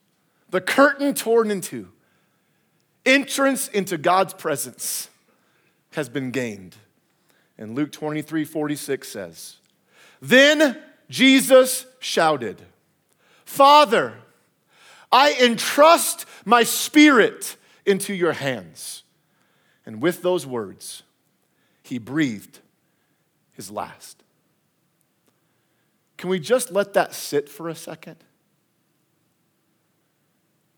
The 0.50 0.60
curtain 0.60 1.14
torn 1.14 1.52
in 1.52 1.62
two. 1.62 1.90
Entrance 3.06 3.68
into 3.68 4.00
God's 4.00 4.34
presence 4.34 5.08
has 5.92 6.10
been 6.10 6.32
gained. 6.32 6.78
And 7.60 7.76
Luke 7.76 7.92
23 7.92 8.44
46 8.44 9.08
says, 9.08 9.58
Then 10.20 10.82
Jesus 11.12 11.86
shouted, 12.00 12.64
Father, 13.46 14.16
I 15.12 15.38
entrust 15.40 16.26
my 16.44 16.64
spirit 16.64 17.56
into 17.86 18.16
your 18.16 18.34
hands. 18.34 19.04
And 19.86 20.02
with 20.02 20.24
those 20.24 20.48
words, 20.48 21.04
he 21.84 22.00
breathed 22.00 22.62
his 23.52 23.70
last. 23.70 24.24
Can 26.20 26.30
we 26.30 26.38
just 26.38 26.70
let 26.70 26.96
that 26.96 27.16
sit 27.16 27.48
for 27.48 27.70
a 27.70 27.76
second? 27.76 28.18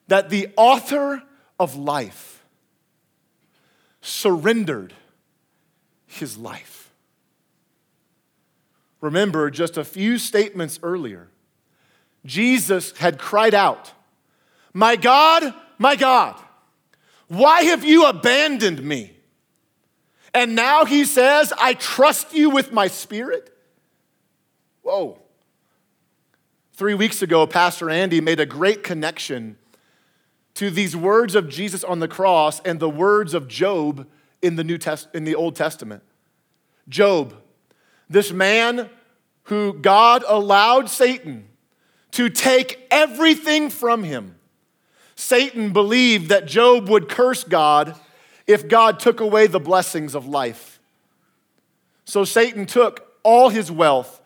That 0.08 0.30
the 0.30 0.50
author 0.56 1.24
of 1.60 1.76
life 1.76 2.46
surrendered 4.02 4.94
his 6.06 6.38
life. 6.38 6.92
Remember, 9.02 9.50
just 9.50 9.78
a 9.78 9.84
few 9.84 10.20
statements 10.20 10.80
earlier, 10.84 11.28
Jesus 12.24 12.96
had 13.00 13.18
cried 13.18 13.56
out, 13.56 13.94
My 14.74 14.96
God, 14.96 15.56
my 15.80 15.96
God, 15.96 16.40
why 17.30 17.64
have 17.64 17.84
you 17.84 18.06
abandoned 18.06 18.84
me? 18.84 19.14
And 20.36 20.54
now 20.54 20.86
he 20.86 21.04
says, 21.04 21.52
I 21.58 21.74
trust 21.74 22.32
you 22.32 22.52
with 22.52 22.72
my 22.72 22.86
spirit. 22.86 23.58
Whoa. 24.84 25.18
Three 26.82 26.96
weeks 26.96 27.22
ago, 27.22 27.46
Pastor 27.46 27.92
Andy 27.92 28.22
made 28.22 28.40
a 28.40 28.46
great 28.48 28.82
connection 28.82 29.56
to 30.56 30.72
these 30.72 30.96
words 30.96 31.36
of 31.36 31.48
Jesus 31.48 31.84
on 31.84 32.00
the 32.00 32.08
cross 32.08 32.60
and 32.62 32.80
the 32.80 32.90
words 32.90 33.36
of 33.36 33.48
Job 33.48 34.08
in 34.42 34.56
the 34.56 34.64
New 34.64 34.80
Test- 34.80 35.08
in 35.14 35.24
the 35.24 35.36
Old 35.36 35.56
Testament. 35.56 36.02
Job, 36.90 37.36
this 38.10 38.32
man 38.32 38.90
who 39.44 39.74
God 39.74 40.24
allowed 40.28 40.90
Satan 40.90 41.50
to 42.14 42.32
take 42.32 42.88
everything 42.90 43.70
from 43.70 44.04
him. 44.04 44.40
Satan 45.14 45.74
believed 45.74 46.30
that 46.30 46.48
Job 46.48 46.90
would 46.90 47.08
curse 47.08 47.44
God 47.44 47.96
if 48.48 48.68
God 48.68 49.00
took 49.00 49.20
away 49.20 49.46
the 49.46 49.60
blessings 49.60 50.16
of 50.16 50.28
life. 50.28 50.80
So 52.06 52.24
Satan 52.24 52.66
took 52.66 53.20
all 53.22 53.50
his 53.50 53.72
wealth, 53.72 54.20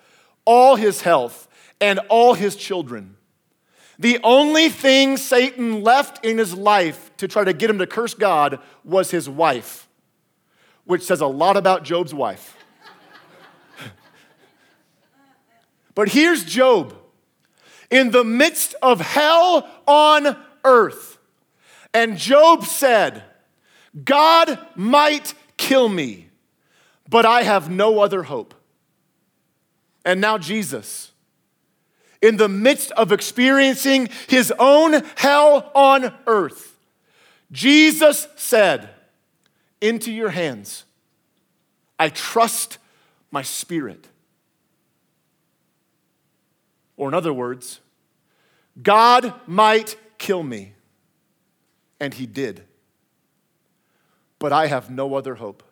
all 0.46 0.78
his 0.78 1.02
health, 1.02 1.50
and 1.80 2.00
all 2.10 2.34
his 2.34 2.56
children. 2.56 3.18
The 3.98 4.20
only 4.24 4.70
thing 4.70 5.18
Satan 5.18 5.82
left 5.82 6.26
in 6.26 6.38
his 6.38 6.54
life 6.54 7.12
to 7.18 7.28
try 7.28 7.44
to 7.44 7.54
get 7.54 7.70
him 7.70 7.80
to 7.80 7.88
curse 7.88 8.14
God 8.14 8.60
was 8.84 9.12
his 9.12 9.30
wife, 9.30 9.88
which 10.84 11.04
says 11.04 11.22
a 11.22 11.28
lot 11.28 11.56
about 11.56 11.84
Job's 11.84 12.14
wife. 12.14 12.58
but 15.96 16.10
here's 16.10 16.44
Job 16.44 16.94
in 17.90 18.12
the 18.12 18.24
midst 18.24 18.76
of 18.82 19.00
hell 19.00 19.70
on 19.88 20.36
earth. 20.64 21.18
And 21.94 22.18
Job 22.18 22.66
said, 22.66 23.24
God 24.04 24.60
might 24.76 25.34
kill 25.56 25.88
me, 25.88 26.30
but 27.10 27.26
I 27.26 27.44
have 27.44 27.70
no 27.70 28.00
other 28.00 28.24
hope. 28.24 28.54
And 30.04 30.20
now, 30.20 30.38
Jesus, 30.38 31.14
in 32.26 32.38
the 32.38 32.50
midst 32.50 32.92
of 32.92 33.12
experiencing 33.12 34.10
his 34.28 34.52
own 34.58 35.04
hell 35.16 35.72
on 35.76 36.14
earth, 36.28 36.78
Jesus 37.52 38.28
said, 38.36 38.90
Into 39.80 40.12
your 40.12 40.30
hands, 40.30 40.84
I 42.00 42.10
trust 42.10 42.78
my 43.32 43.42
spirit. 43.42 44.08
Or, 46.98 47.08
in 47.08 47.14
other 47.14 47.34
words, 47.34 47.80
God 48.82 49.34
might 49.46 49.98
kill 50.18 50.44
me, 50.44 50.74
and 52.00 52.14
he 52.14 52.26
did 52.26 52.66
but 54.40 54.54
I 54.54 54.68
have 54.68 54.90
no 54.90 55.16
other 55.16 55.36
hope. 55.36 55.64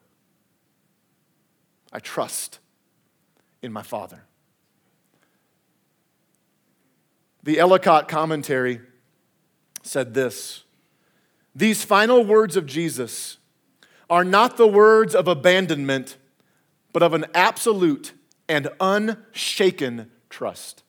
I 1.91 1.99
trust 1.99 2.59
in 3.61 3.71
my 3.71 3.83
Father. 3.83 4.22
The 7.43 7.59
Ellicott 7.59 8.07
commentary 8.07 8.79
said 9.83 10.13
this 10.13 10.63
These 11.53 11.83
final 11.83 12.23
words 12.23 12.55
of 12.55 12.65
Jesus 12.65 13.37
are 14.09 14.23
not 14.23 14.57
the 14.57 14.67
words 14.67 15.13
of 15.13 15.27
abandonment, 15.27 16.17
but 16.93 17.03
of 17.03 17.13
an 17.13 17.25
absolute 17.33 18.13
and 18.47 18.69
unshaken 18.79 20.09
trust. 20.29 20.83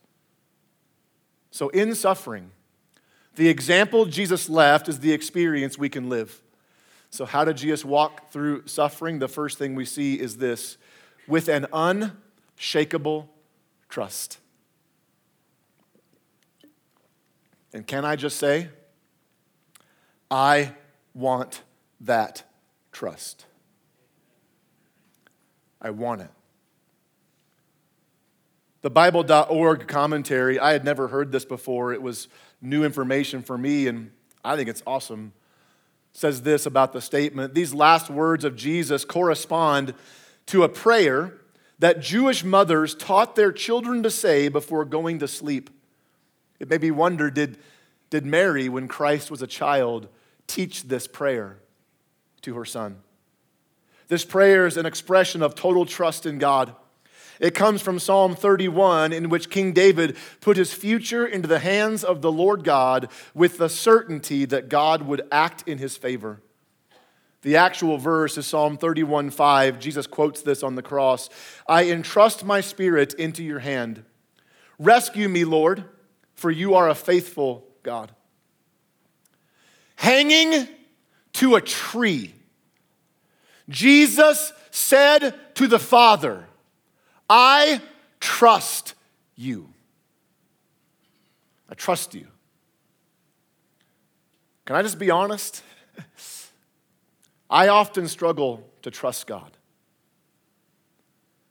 So, 1.51 1.69
in 1.71 1.95
suffering, 1.95 2.51
the 3.37 3.49
example 3.49 4.07
Jesus 4.07 4.49
left 4.49 4.89
is 4.89 5.01
the 5.01 5.13
experience 5.13 5.77
we 5.77 5.89
can 5.89 6.09
live. 6.09 6.41
So, 7.11 7.25
how 7.25 7.45
did 7.45 7.57
Jesus 7.57 7.85
walk 7.85 8.31
through 8.31 8.67
suffering? 8.67 9.19
The 9.19 9.29
first 9.29 9.59
thing 9.59 9.75
we 9.75 9.85
see 9.85 10.19
is 10.19 10.39
this 10.39 10.77
with 11.27 11.49
an 11.49 11.67
unshakable 11.73 13.31
trust. 13.89 14.39
And 17.75 17.87
can 17.87 18.07
I 18.07 18.17
just 18.17 18.39
say, 18.39 18.69
I 20.31 20.73
want 21.13 21.63
that 22.01 22.45
trust. 22.91 23.45
I 25.83 25.91
want 25.91 26.23
it. 26.23 26.31
The 28.81 28.91
Bible.org 28.91 29.87
commentary, 29.87 30.59
I 30.59 30.73
had 30.73 30.85
never 30.85 31.09
heard 31.09 31.33
this 31.33 31.45
before. 31.45 31.93
It 31.93 32.01
was 32.01 32.29
new 32.63 32.85
information 32.85 33.43
for 33.43 33.59
me, 33.59 33.89
and 33.89 34.11
I 34.43 34.57
think 34.57 34.71
it's 34.71 34.83
awesome 34.87 35.35
says 36.15 36.43
this 36.43 36.65
about 36.65 36.93
the 36.93 37.01
statement 37.01 37.55
These 37.55 37.75
last 37.75 38.09
words 38.09 38.45
of 38.45 38.57
Jesus 38.57 39.05
correspond 39.05 39.95
to 40.47 40.63
a 40.63 40.69
prayer 40.69 41.35
that 41.81 42.01
Jewish 42.01 42.45
mothers 42.45 42.95
taught 42.95 43.35
their 43.35 43.53
children 43.53 44.03
to 44.05 44.11
say 44.11 44.49
before 44.49 44.85
going 44.85 45.19
to 45.19 45.29
sleep. 45.29 45.71
It 46.59 46.69
may 46.69 46.79
be 46.79 46.91
wonder 46.91 47.31
did, 47.31 47.59
did 48.11 48.25
Mary, 48.25 48.69
when 48.69 48.89
Christ 48.89 49.31
was 49.31 49.43
a 49.43 49.47
child, 49.47 50.09
teach 50.47 50.85
this 50.85 51.07
prayer 51.07 51.59
to 52.43 52.55
her 52.55 52.65
son? 52.65 52.99
This 54.09 54.25
prayer 54.25 54.67
is 54.67 54.77
an 54.77 54.87
expression 54.87 55.43
of 55.43 55.55
total 55.55 55.87
trust 55.87 56.27
in 56.27 56.39
God. 56.39 56.75
It 57.41 57.55
comes 57.55 57.83
from 57.83 57.99
Psalm 57.99 58.37
31, 58.37 59.13
in 59.13 59.29
which 59.29 59.51
King 59.51 59.73
David 59.73 60.17
put 60.41 60.57
his 60.57 60.73
future 60.73 61.27
into 61.27 61.49
the 61.49 61.59
hands 61.59 62.05
of 62.05 62.23
the 62.23 62.31
Lord 62.31 62.63
God 62.63 63.09
with 63.35 63.59
the 63.59 63.69
certainty 63.69 64.45
that 64.45 64.69
God 64.69 65.03
would 65.03 65.23
act 65.33 65.67
in 65.67 65.79
his 65.79 65.97
favor. 65.97 66.41
The 67.43 67.57
actual 67.57 67.99
verse 67.99 68.39
is 68.39 68.47
Psalm 68.47 68.79
31 68.79 69.31
5. 69.31 69.79
Jesus 69.79 70.07
quotes 70.07 70.43
this 70.43 70.63
on 70.63 70.77
the 70.77 70.83
cross 70.83 71.29
I 71.69 71.85
entrust 71.91 72.45
my 72.45 72.61
spirit 72.61 73.15
into 73.15 73.43
your 73.43 73.59
hand. 73.59 74.05
Rescue 74.79 75.29
me, 75.29 75.45
Lord, 75.45 75.85
for 76.35 76.51
you 76.51 76.75
are 76.75 76.89
a 76.89 76.95
faithful 76.95 77.65
God. 77.83 78.13
Hanging 79.97 80.69
to 81.35 81.55
a 81.55 81.61
tree, 81.61 82.35
Jesus 83.69 84.53
said 84.71 85.35
to 85.55 85.67
the 85.67 85.79
Father, 85.79 86.45
I 87.29 87.81
trust 88.21 88.95
you. 89.37 89.69
I 91.71 91.75
trust 91.75 92.15
you. 92.15 92.27
Can 94.65 94.77
I 94.77 94.83
just 94.83 94.99
be 94.99 95.11
honest? 95.11 95.63
I 97.51 97.69
often 97.69 98.09
struggle 98.09 98.69
to 98.83 98.91
trust 98.91 99.27
God. 99.27 99.57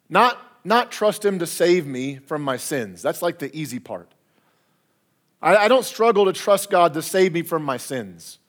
Not, 0.09 0.37
not 0.63 0.91
trust 0.91 1.23
Him 1.23 1.39
to 1.39 1.47
save 1.47 1.85
me 1.85 2.17
from 2.17 2.41
my 2.41 2.57
sins. 2.57 3.01
That's 3.01 3.21
like 3.21 3.39
the 3.39 3.55
easy 3.55 3.79
part. 3.79 4.13
I, 5.43 5.65
I 5.65 5.67
don't 5.67 5.85
struggle 5.85 6.25
to 6.25 6.33
trust 6.33 6.71
God 6.71 6.93
to 6.93 7.01
save 7.01 7.33
me 7.33 7.43
from 7.43 7.63
my 7.63 7.77
sins. 7.77 8.39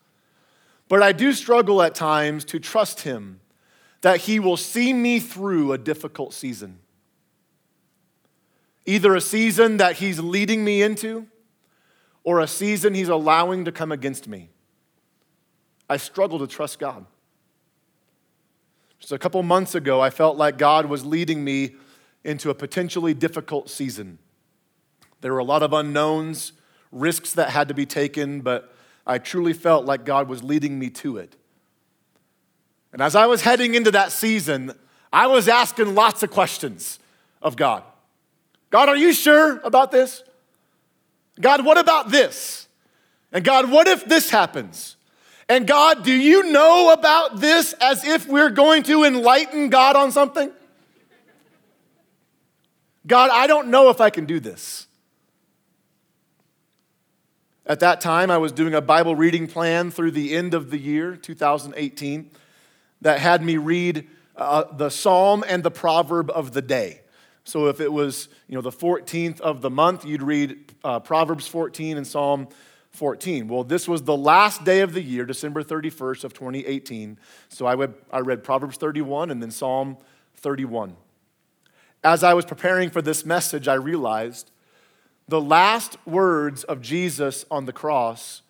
But 0.88 1.02
I 1.02 1.12
do 1.12 1.32
struggle 1.32 1.82
at 1.82 1.94
times 1.94 2.44
to 2.46 2.60
trust 2.60 3.00
Him 3.00 3.40
that 4.00 4.20
He 4.20 4.38
will 4.38 4.56
see 4.56 4.92
me 4.92 5.18
through 5.18 5.72
a 5.72 5.78
difficult 5.78 6.32
season. 6.32 6.78
Either 8.86 9.14
a 9.14 9.20
season 9.20 9.78
that 9.78 9.96
He's 9.96 10.20
leading 10.20 10.64
me 10.64 10.82
into 10.82 11.26
or 12.22 12.40
a 12.40 12.46
season 12.46 12.94
He's 12.94 13.08
allowing 13.08 13.64
to 13.64 13.72
come 13.72 13.90
against 13.90 14.28
me. 14.28 14.50
I 15.90 15.96
struggle 15.96 16.38
to 16.38 16.46
trust 16.46 16.78
God. 16.78 17.04
Just 19.00 19.12
a 19.12 19.18
couple 19.18 19.42
months 19.42 19.74
ago, 19.74 20.00
I 20.00 20.10
felt 20.10 20.36
like 20.36 20.58
God 20.58 20.86
was 20.86 21.04
leading 21.04 21.44
me 21.44 21.74
into 22.22 22.48
a 22.50 22.54
potentially 22.54 23.12
difficult 23.12 23.68
season. 23.68 24.18
There 25.20 25.32
were 25.32 25.40
a 25.40 25.44
lot 25.44 25.62
of 25.62 25.72
unknowns, 25.72 26.52
risks 26.94 27.34
that 27.34 27.50
had 27.50 27.68
to 27.68 27.74
be 27.74 27.84
taken, 27.84 28.40
but 28.40 28.74
I 29.06 29.18
truly 29.18 29.52
felt 29.52 29.84
like 29.84 30.04
God 30.04 30.28
was 30.28 30.42
leading 30.42 30.78
me 30.78 30.88
to 30.90 31.18
it. 31.18 31.36
And 32.92 33.02
as 33.02 33.14
I 33.14 33.26
was 33.26 33.42
heading 33.42 33.74
into 33.74 33.90
that 33.90 34.12
season, 34.12 34.72
I 35.12 35.26
was 35.26 35.48
asking 35.48 35.94
lots 35.94 36.22
of 36.22 36.30
questions 36.30 36.98
of 37.42 37.56
God. 37.56 37.82
God, 38.70 38.88
are 38.88 38.96
you 38.96 39.12
sure 39.12 39.58
about 39.58 39.90
this? 39.90 40.22
God, 41.40 41.64
what 41.64 41.76
about 41.76 42.10
this? 42.10 42.68
And 43.32 43.44
God, 43.44 43.70
what 43.70 43.88
if 43.88 44.04
this 44.04 44.30
happens? 44.30 44.96
And 45.48 45.66
God, 45.66 46.04
do 46.04 46.12
you 46.12 46.50
know 46.52 46.92
about 46.92 47.40
this 47.40 47.74
as 47.80 48.04
if 48.04 48.26
we're 48.28 48.50
going 48.50 48.84
to 48.84 49.04
enlighten 49.04 49.68
God 49.68 49.96
on 49.96 50.10
something? 50.12 50.50
God, 53.06 53.30
I 53.32 53.46
don't 53.46 53.68
know 53.68 53.90
if 53.90 54.00
I 54.00 54.08
can 54.08 54.24
do 54.24 54.40
this. 54.40 54.86
At 57.66 57.80
that 57.80 58.02
time, 58.02 58.30
I 58.30 58.36
was 58.36 58.52
doing 58.52 58.74
a 58.74 58.82
Bible 58.82 59.16
reading 59.16 59.46
plan 59.46 59.90
through 59.90 60.10
the 60.10 60.34
end 60.34 60.52
of 60.52 60.70
the 60.70 60.78
year, 60.78 61.16
2018, 61.16 62.30
that 63.00 63.20
had 63.20 63.42
me 63.42 63.56
read 63.56 64.06
uh, 64.36 64.64
the 64.76 64.90
psalm 64.90 65.42
and 65.48 65.62
the 65.62 65.70
proverb 65.70 66.30
of 66.30 66.52
the 66.52 66.60
day. 66.60 67.00
So 67.44 67.68
if 67.68 67.80
it 67.80 67.90
was, 67.90 68.28
you 68.48 68.54
know, 68.54 68.60
the 68.60 68.70
14th 68.70 69.40
of 69.40 69.62
the 69.62 69.70
month, 69.70 70.04
you'd 70.04 70.22
read 70.22 70.74
uh, 70.84 71.00
Proverbs 71.00 71.46
14 71.46 71.96
and 71.96 72.06
Psalm 72.06 72.48
14. 72.90 73.48
Well, 73.48 73.64
this 73.64 73.88
was 73.88 74.02
the 74.02 74.16
last 74.16 74.64
day 74.64 74.80
of 74.80 74.92
the 74.92 75.02
year, 75.02 75.24
December 75.24 75.62
31st 75.62 76.24
of 76.24 76.34
2018. 76.34 77.18
So 77.48 77.64
I, 77.64 77.74
read, 77.74 77.94
I 78.10 78.20
read 78.20 78.44
Proverbs 78.44 78.76
31 78.76 79.30
and 79.30 79.42
then 79.42 79.50
Psalm 79.50 79.96
31. 80.36 80.96
As 82.02 82.22
I 82.22 82.34
was 82.34 82.44
preparing 82.44 82.90
for 82.90 83.00
this 83.00 83.24
message, 83.24 83.68
I 83.68 83.74
realized 83.74 84.50
the 85.26 85.40
last 85.40 85.96
words 86.06 86.64
of 86.64 86.80
Jesus 86.80 87.44
on 87.50 87.64
the 87.64 87.72
cross 87.72 88.42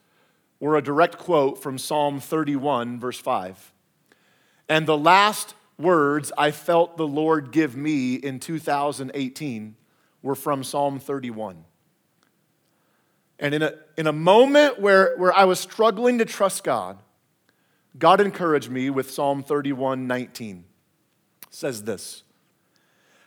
were 0.58 0.76
a 0.76 0.82
direct 0.82 1.18
quote 1.18 1.62
from 1.62 1.78
Psalm 1.78 2.20
31, 2.20 2.98
verse 2.98 3.18
5. 3.18 3.72
And 4.68 4.86
the 4.86 4.98
last 4.98 5.54
words 5.78 6.32
I 6.38 6.50
felt 6.50 6.96
the 6.96 7.06
Lord 7.06 7.50
give 7.52 7.76
me 7.76 8.14
in 8.14 8.40
2018 8.40 9.76
were 10.22 10.34
from 10.34 10.64
Psalm 10.64 10.98
31. 10.98 11.64
And 13.38 13.54
in 13.54 13.62
a, 13.62 13.74
in 13.96 14.06
a 14.06 14.12
moment 14.12 14.80
where, 14.80 15.16
where 15.16 15.32
I 15.32 15.44
was 15.44 15.60
struggling 15.60 16.18
to 16.18 16.24
trust 16.24 16.64
God, 16.64 16.98
God 17.98 18.20
encouraged 18.20 18.70
me 18.70 18.90
with 18.90 19.10
Psalm 19.10 19.42
31 19.42 20.06
19. 20.06 20.64
It 21.42 21.54
says 21.54 21.82
this 21.82 22.22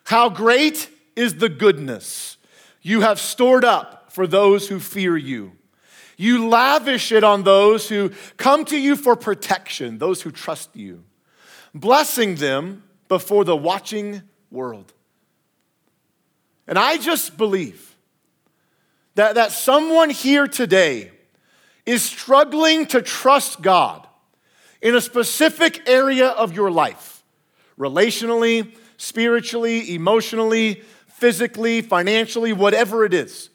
How 0.05 0.29
great 0.29 0.89
is 1.15 1.35
the 1.35 1.49
goodness 1.49 2.36
you 2.87 3.01
have 3.01 3.19
stored 3.19 3.65
up 3.65 4.11
for 4.13 4.25
those 4.25 4.69
who 4.69 4.79
fear 4.79 5.17
you. 5.17 5.51
You 6.15 6.47
lavish 6.47 7.11
it 7.11 7.23
on 7.23 7.43
those 7.43 7.89
who 7.89 8.11
come 8.37 8.65
to 8.65 8.77
you 8.77 8.95
for 8.95 9.15
protection, 9.15 9.97
those 9.97 10.21
who 10.21 10.31
trust 10.31 10.75
you, 10.75 11.03
blessing 11.75 12.35
them 12.35 12.83
before 13.07 13.43
the 13.43 13.55
watching 13.55 14.21
world. 14.49 14.93
And 16.65 16.79
I 16.79 16.97
just 16.97 17.37
believe 17.37 17.95
that, 19.15 19.35
that 19.35 19.51
someone 19.51 20.09
here 20.09 20.47
today 20.47 21.11
is 21.85 22.03
struggling 22.03 22.85
to 22.87 23.01
trust 23.01 23.61
God 23.61 24.07
in 24.81 24.95
a 24.95 25.01
specific 25.01 25.87
area 25.89 26.27
of 26.27 26.55
your 26.55 26.71
life 26.71 27.23
relationally, 27.77 28.75
spiritually, 28.97 29.93
emotionally, 29.93 30.81
physically, 31.17 31.81
financially, 31.81 32.53
whatever 32.53 33.03
it 33.03 33.13
is. 33.13 33.49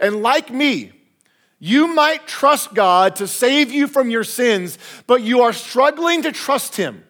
And 0.00 0.20
like 0.22 0.50
me, 0.50 0.92
you 1.60 1.86
might 1.86 2.26
trust 2.26 2.74
God 2.74 3.14
to 3.16 3.28
save 3.28 3.70
you 3.70 3.86
from 3.86 4.10
your 4.10 4.24
sins, 4.24 4.78
but 5.06 5.22
you 5.22 5.40
are 5.42 5.52
struggling 5.52 6.22
to 6.22 6.32
trust 6.32 6.76
Him 6.76 7.04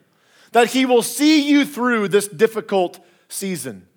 that 0.52 0.68
He 0.68 0.84
will 0.84 1.02
see 1.02 1.48
you 1.48 1.64
through 1.64 2.08
this 2.08 2.28
difficult 2.28 3.00
season. 3.28 3.88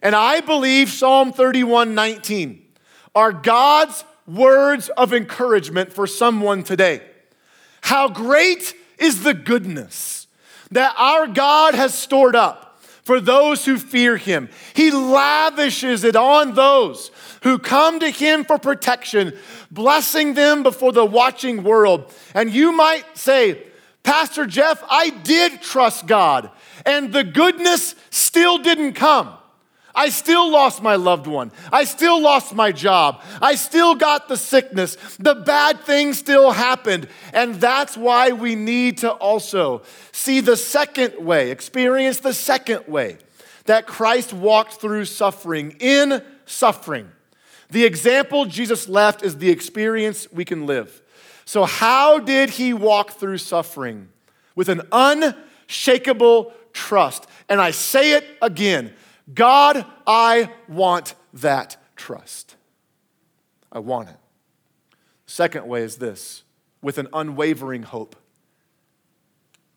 And 0.00 0.14
I 0.14 0.40
believe 0.40 0.88
Psalm 0.88 1.32
31 1.32 1.94
19 1.94 2.64
are 3.14 3.32
God's 3.32 4.04
words 4.26 4.88
of 4.90 5.12
encouragement 5.12 5.92
for 5.92 6.06
someone 6.06 6.62
today. 6.62 7.02
How 7.82 8.08
great 8.08 8.74
is 8.96 9.24
the 9.24 9.34
goodness 9.34 10.28
that 10.70 10.94
our 10.96 11.26
God 11.26 11.74
has 11.74 11.94
stored 11.94 12.36
up 12.36 12.71
for 13.02 13.20
those 13.20 13.64
who 13.64 13.78
fear 13.78 14.16
him. 14.16 14.48
He 14.74 14.90
lavishes 14.90 16.04
it 16.04 16.16
on 16.16 16.54
those 16.54 17.10
who 17.42 17.58
come 17.58 18.00
to 18.00 18.10
him 18.10 18.44
for 18.44 18.58
protection, 18.58 19.36
blessing 19.70 20.34
them 20.34 20.62
before 20.62 20.92
the 20.92 21.04
watching 21.04 21.64
world. 21.64 22.12
And 22.34 22.52
you 22.52 22.72
might 22.72 23.16
say, 23.16 23.64
Pastor 24.02 24.46
Jeff, 24.46 24.82
I 24.88 25.10
did 25.10 25.62
trust 25.62 26.06
God, 26.06 26.50
and 26.84 27.12
the 27.12 27.24
goodness 27.24 27.94
still 28.10 28.58
didn't 28.58 28.94
come. 28.94 29.32
I 29.94 30.08
still 30.08 30.50
lost 30.50 30.82
my 30.82 30.96
loved 30.96 31.26
one. 31.26 31.52
I 31.70 31.84
still 31.84 32.20
lost 32.20 32.54
my 32.54 32.72
job. 32.72 33.22
I 33.40 33.54
still 33.56 33.94
got 33.94 34.28
the 34.28 34.36
sickness. 34.36 34.96
The 35.18 35.34
bad 35.34 35.80
things 35.80 36.18
still 36.18 36.52
happened. 36.52 37.08
And 37.32 37.56
that's 37.56 37.96
why 37.96 38.30
we 38.30 38.54
need 38.54 38.98
to 38.98 39.10
also 39.10 39.82
see 40.10 40.40
the 40.40 40.56
second 40.56 41.24
way, 41.24 41.50
experience 41.50 42.20
the 42.20 42.32
second 42.32 42.86
way 42.86 43.18
that 43.66 43.86
Christ 43.86 44.32
walked 44.32 44.74
through 44.74 45.04
suffering 45.04 45.76
in 45.78 46.22
suffering. 46.46 47.10
The 47.70 47.84
example 47.84 48.44
Jesus 48.46 48.88
left 48.88 49.22
is 49.22 49.38
the 49.38 49.50
experience 49.50 50.30
we 50.32 50.44
can 50.44 50.66
live. 50.66 51.00
So, 51.44 51.64
how 51.64 52.18
did 52.18 52.50
he 52.50 52.72
walk 52.72 53.12
through 53.12 53.38
suffering? 53.38 54.08
With 54.54 54.68
an 54.68 54.82
unshakable 54.92 56.52
trust. 56.72 57.26
And 57.48 57.60
I 57.60 57.70
say 57.70 58.12
it 58.12 58.26
again 58.40 58.92
God, 59.32 59.86
I 60.06 60.50
want 60.68 61.14
that 61.34 61.76
trust. 61.96 62.56
I 63.70 63.78
want 63.78 64.08
it. 64.08 64.16
Second 65.26 65.66
way 65.66 65.82
is 65.82 65.96
this 65.96 66.42
with 66.82 66.98
an 66.98 67.08
unwavering 67.12 67.84
hope. 67.84 68.16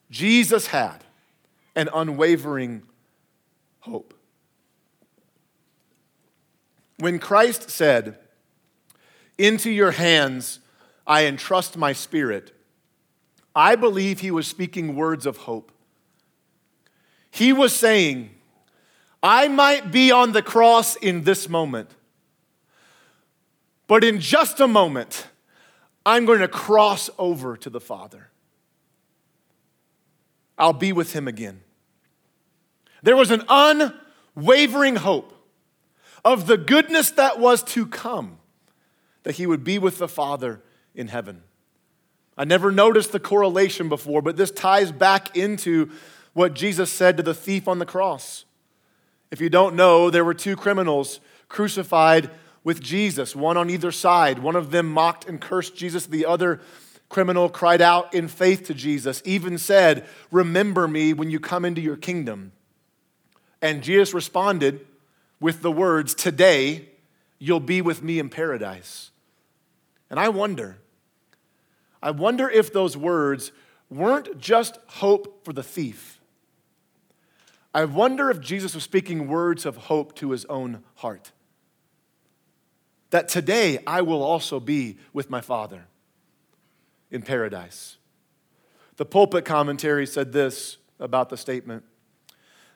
Jesus 0.09 0.67
had 0.67 1.03
an 1.75 1.89
unwavering 1.93 2.83
hope. 3.81 4.13
When 6.97 7.19
Christ 7.19 7.69
said, 7.69 8.17
Into 9.37 9.69
your 9.69 9.91
hands 9.91 10.59
I 11.05 11.25
entrust 11.25 11.77
my 11.77 11.93
spirit, 11.93 12.53
I 13.55 13.75
believe 13.75 14.19
he 14.19 14.31
was 14.31 14.47
speaking 14.47 14.95
words 14.95 15.25
of 15.25 15.37
hope. 15.37 15.71
He 17.31 17.53
was 17.53 17.73
saying, 17.73 18.34
I 19.25 19.47
might 19.47 19.91
be 19.91 20.11
on 20.11 20.33
the 20.33 20.43
cross 20.43 20.95
in 20.95 21.23
this 21.23 21.49
moment, 21.49 21.89
but 23.87 24.03
in 24.03 24.19
just 24.19 24.59
a 24.59 24.67
moment, 24.67 25.25
I'm 26.05 26.25
going 26.25 26.41
to 26.41 26.47
cross 26.47 27.09
over 27.17 27.57
to 27.57 27.71
the 27.71 27.79
Father. 27.79 28.29
I'll 30.59 30.73
be 30.73 30.93
with 30.93 31.13
him 31.13 31.27
again. 31.27 31.61
There 33.01 33.15
was 33.15 33.31
an 33.31 33.41
unwavering 33.49 34.97
hope 34.97 35.33
of 36.23 36.45
the 36.45 36.57
goodness 36.57 37.09
that 37.09 37.39
was 37.39 37.63
to 37.63 37.87
come, 37.87 38.37
that 39.23 39.37
he 39.37 39.47
would 39.47 39.63
be 39.63 39.79
with 39.79 39.97
the 39.97 40.07
Father 40.07 40.61
in 40.93 41.07
heaven. 41.07 41.41
I 42.37 42.45
never 42.45 42.69
noticed 42.69 43.11
the 43.11 43.19
correlation 43.19 43.89
before, 43.89 44.21
but 44.21 44.37
this 44.37 44.51
ties 44.51 44.91
back 44.91 45.35
into 45.35 45.89
what 46.33 46.53
Jesus 46.53 46.91
said 46.91 47.17
to 47.17 47.23
the 47.23 47.33
thief 47.33 47.67
on 47.67 47.79
the 47.79 47.87
cross. 47.87 48.44
If 49.31 49.41
you 49.41 49.49
don't 49.49 49.75
know, 49.75 50.09
there 50.09 50.25
were 50.25 50.33
two 50.33 50.55
criminals 50.55 51.19
crucified 51.49 52.29
with 52.63 52.81
Jesus, 52.81 53.35
one 53.35 53.57
on 53.57 53.69
either 53.69 53.91
side. 53.91 54.39
One 54.39 54.55
of 54.55 54.71
them 54.71 54.91
mocked 54.91 55.27
and 55.27 55.39
cursed 55.39 55.75
Jesus, 55.75 56.05
the 56.05 56.25
other 56.25 56.61
criminal 57.09 57.49
cried 57.49 57.81
out 57.81 58.13
in 58.13 58.27
faith 58.27 58.65
to 58.65 58.73
Jesus, 58.73 59.21
even 59.25 59.57
said, 59.57 60.05
Remember 60.31 60.87
me 60.87 61.13
when 61.13 61.29
you 61.29 61.39
come 61.39 61.63
into 61.63 61.81
your 61.81 61.95
kingdom. 61.95 62.51
And 63.61 63.83
Jesus 63.83 64.13
responded 64.13 64.85
with 65.39 65.61
the 65.61 65.71
words, 65.71 66.13
Today 66.15 66.89
you'll 67.39 67.59
be 67.59 67.81
with 67.81 68.01
me 68.01 68.19
in 68.19 68.29
paradise. 68.29 69.11
And 70.09 70.19
I 70.19 70.29
wonder, 70.29 70.77
I 72.01 72.11
wonder 72.11 72.49
if 72.49 72.73
those 72.73 72.95
words 72.97 73.51
weren't 73.89 74.39
just 74.39 74.77
hope 74.87 75.45
for 75.45 75.53
the 75.53 75.63
thief. 75.63 76.14
I 77.75 77.83
wonder 77.83 78.31
if 78.31 78.39
Jesus 78.39 78.73
was 78.73 78.85
speaking 78.85 79.27
words 79.27 79.65
of 79.65 79.75
hope 79.75 80.15
to 80.15 80.31
his 80.31 80.45
own 80.45 80.81
heart. 80.95 81.33
That 83.09 83.27
today 83.27 83.79
I 83.85 83.99
will 83.99 84.23
also 84.23 84.61
be 84.61 84.97
with 85.11 85.29
my 85.29 85.41
Father 85.41 85.83
in 87.11 87.21
paradise. 87.21 87.97
The 88.95 89.03
pulpit 89.03 89.43
commentary 89.43 90.07
said 90.07 90.31
this 90.31 90.77
about 91.01 91.27
the 91.27 91.35
statement 91.35 91.83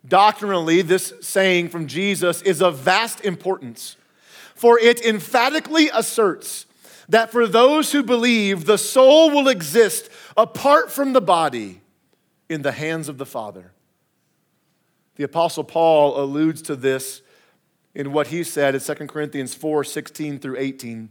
Doctrinally, 0.05 0.81
this 0.81 1.13
saying 1.21 1.69
from 1.69 1.87
Jesus 1.87 2.41
is 2.41 2.61
of 2.61 2.79
vast 2.79 3.23
importance, 3.23 3.95
for 4.53 4.77
it 4.77 5.05
emphatically 5.05 5.89
asserts 5.93 6.65
that 7.07 7.31
for 7.31 7.47
those 7.47 7.93
who 7.93 8.03
believe, 8.03 8.65
the 8.65 8.77
soul 8.77 9.29
will 9.29 9.47
exist 9.47 10.09
apart 10.35 10.91
from 10.91 11.13
the 11.13 11.21
body 11.21 11.79
in 12.49 12.63
the 12.63 12.73
hands 12.73 13.07
of 13.07 13.17
the 13.17 13.25
Father. 13.25 13.71
The 15.19 15.25
Apostle 15.25 15.65
Paul 15.65 16.17
alludes 16.17 16.61
to 16.61 16.77
this 16.77 17.21
in 17.93 18.13
what 18.13 18.27
he 18.27 18.41
said 18.41 18.73
in 18.73 18.79
2 18.79 18.93
Corinthians 19.07 19.53
4 19.53 19.83
16 19.83 20.39
through 20.39 20.55
18. 20.57 21.09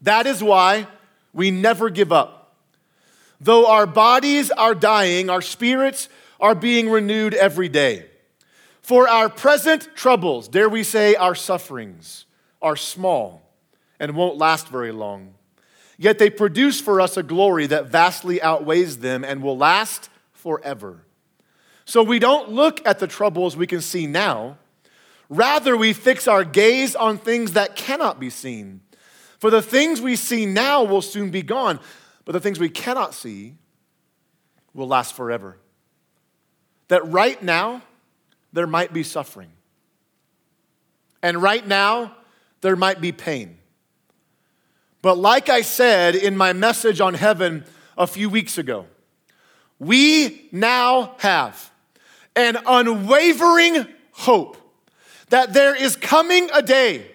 That 0.00 0.26
is 0.26 0.42
why 0.42 0.88
we 1.32 1.52
never 1.52 1.90
give 1.90 2.10
up. 2.10 2.56
Though 3.40 3.68
our 3.68 3.86
bodies 3.86 4.50
are 4.50 4.74
dying, 4.74 5.30
our 5.30 5.42
spirits 5.42 6.08
are 6.40 6.56
being 6.56 6.90
renewed 6.90 7.34
every 7.34 7.68
day. 7.68 8.06
For 8.80 9.08
our 9.08 9.28
present 9.28 9.94
troubles, 9.94 10.48
dare 10.48 10.68
we 10.68 10.82
say 10.82 11.14
our 11.14 11.36
sufferings, 11.36 12.26
are 12.60 12.74
small 12.74 13.48
and 14.00 14.16
won't 14.16 14.38
last 14.38 14.66
very 14.66 14.90
long. 14.90 15.34
Yet 15.98 16.18
they 16.18 16.30
produce 16.30 16.80
for 16.80 17.00
us 17.00 17.16
a 17.16 17.22
glory 17.22 17.68
that 17.68 17.86
vastly 17.86 18.42
outweighs 18.42 18.98
them 18.98 19.24
and 19.24 19.40
will 19.40 19.56
last 19.56 20.10
forever. 20.32 21.04
So 21.92 22.02
we 22.02 22.18
don't 22.18 22.48
look 22.48 22.80
at 22.86 23.00
the 23.00 23.06
troubles 23.06 23.54
we 23.54 23.66
can 23.66 23.82
see 23.82 24.06
now. 24.06 24.56
Rather, 25.28 25.76
we 25.76 25.92
fix 25.92 26.26
our 26.26 26.42
gaze 26.42 26.96
on 26.96 27.18
things 27.18 27.52
that 27.52 27.76
cannot 27.76 28.18
be 28.18 28.30
seen. 28.30 28.80
For 29.38 29.50
the 29.50 29.60
things 29.60 30.00
we 30.00 30.16
see 30.16 30.46
now 30.46 30.84
will 30.84 31.02
soon 31.02 31.30
be 31.30 31.42
gone, 31.42 31.78
but 32.24 32.32
the 32.32 32.40
things 32.40 32.58
we 32.58 32.70
cannot 32.70 33.12
see 33.12 33.56
will 34.72 34.88
last 34.88 35.12
forever. 35.12 35.58
That 36.88 37.06
right 37.08 37.42
now, 37.42 37.82
there 38.54 38.66
might 38.66 38.94
be 38.94 39.02
suffering. 39.02 39.50
And 41.22 41.42
right 41.42 41.66
now, 41.66 42.16
there 42.62 42.74
might 42.74 43.02
be 43.02 43.12
pain. 43.12 43.58
But 45.02 45.18
like 45.18 45.50
I 45.50 45.60
said 45.60 46.14
in 46.14 46.38
my 46.38 46.54
message 46.54 47.02
on 47.02 47.12
heaven 47.12 47.66
a 47.98 48.06
few 48.06 48.30
weeks 48.30 48.56
ago, 48.56 48.86
we 49.78 50.48
now 50.52 51.16
have 51.18 51.68
an 52.36 52.58
unwavering 52.66 53.86
hope 54.12 54.56
that 55.30 55.52
there 55.52 55.74
is 55.74 55.96
coming 55.96 56.48
a 56.52 56.62
day 56.62 57.06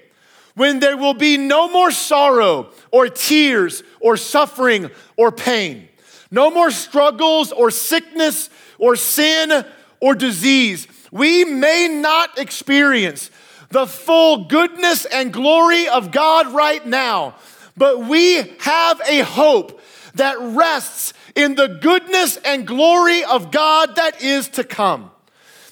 when 0.56 0.80
there 0.80 0.98
will 0.98 1.14
be 1.14 1.38
no 1.38 1.70
more 1.70 1.92
sorrow 1.92 2.70
or 2.92 3.08
tears 3.08 3.84
or 4.00 4.18
suffering 4.18 4.90
or 5.16 5.32
pain, 5.32 5.88
no 6.32 6.50
more 6.50 6.72
struggles 6.72 7.52
or 7.52 7.70
sickness 7.70 8.50
or 8.80 8.96
sin 8.96 9.64
or 10.00 10.16
disease. 10.16 10.88
We 11.12 11.46
may 11.46 11.88
not 11.88 12.40
experience 12.40 13.30
the 13.70 13.86
full 13.86 14.46
goodness 14.46 15.06
and 15.06 15.32
glory 15.32 15.88
of 15.88 16.12
God 16.12 16.48
right 16.54 16.86
now, 16.86 17.36
but 17.76 18.00
we 18.00 18.38
have 18.60 19.02
a 19.08 19.20
hope 19.20 19.80
that 20.16 20.38
rests 20.40 21.14
in 21.38 21.54
the 21.54 21.68
goodness 21.68 22.36
and 22.38 22.66
glory 22.66 23.24
of 23.24 23.52
God 23.52 23.96
that 23.96 24.22
is 24.24 24.50
to 24.50 24.64
come. 24.64 25.12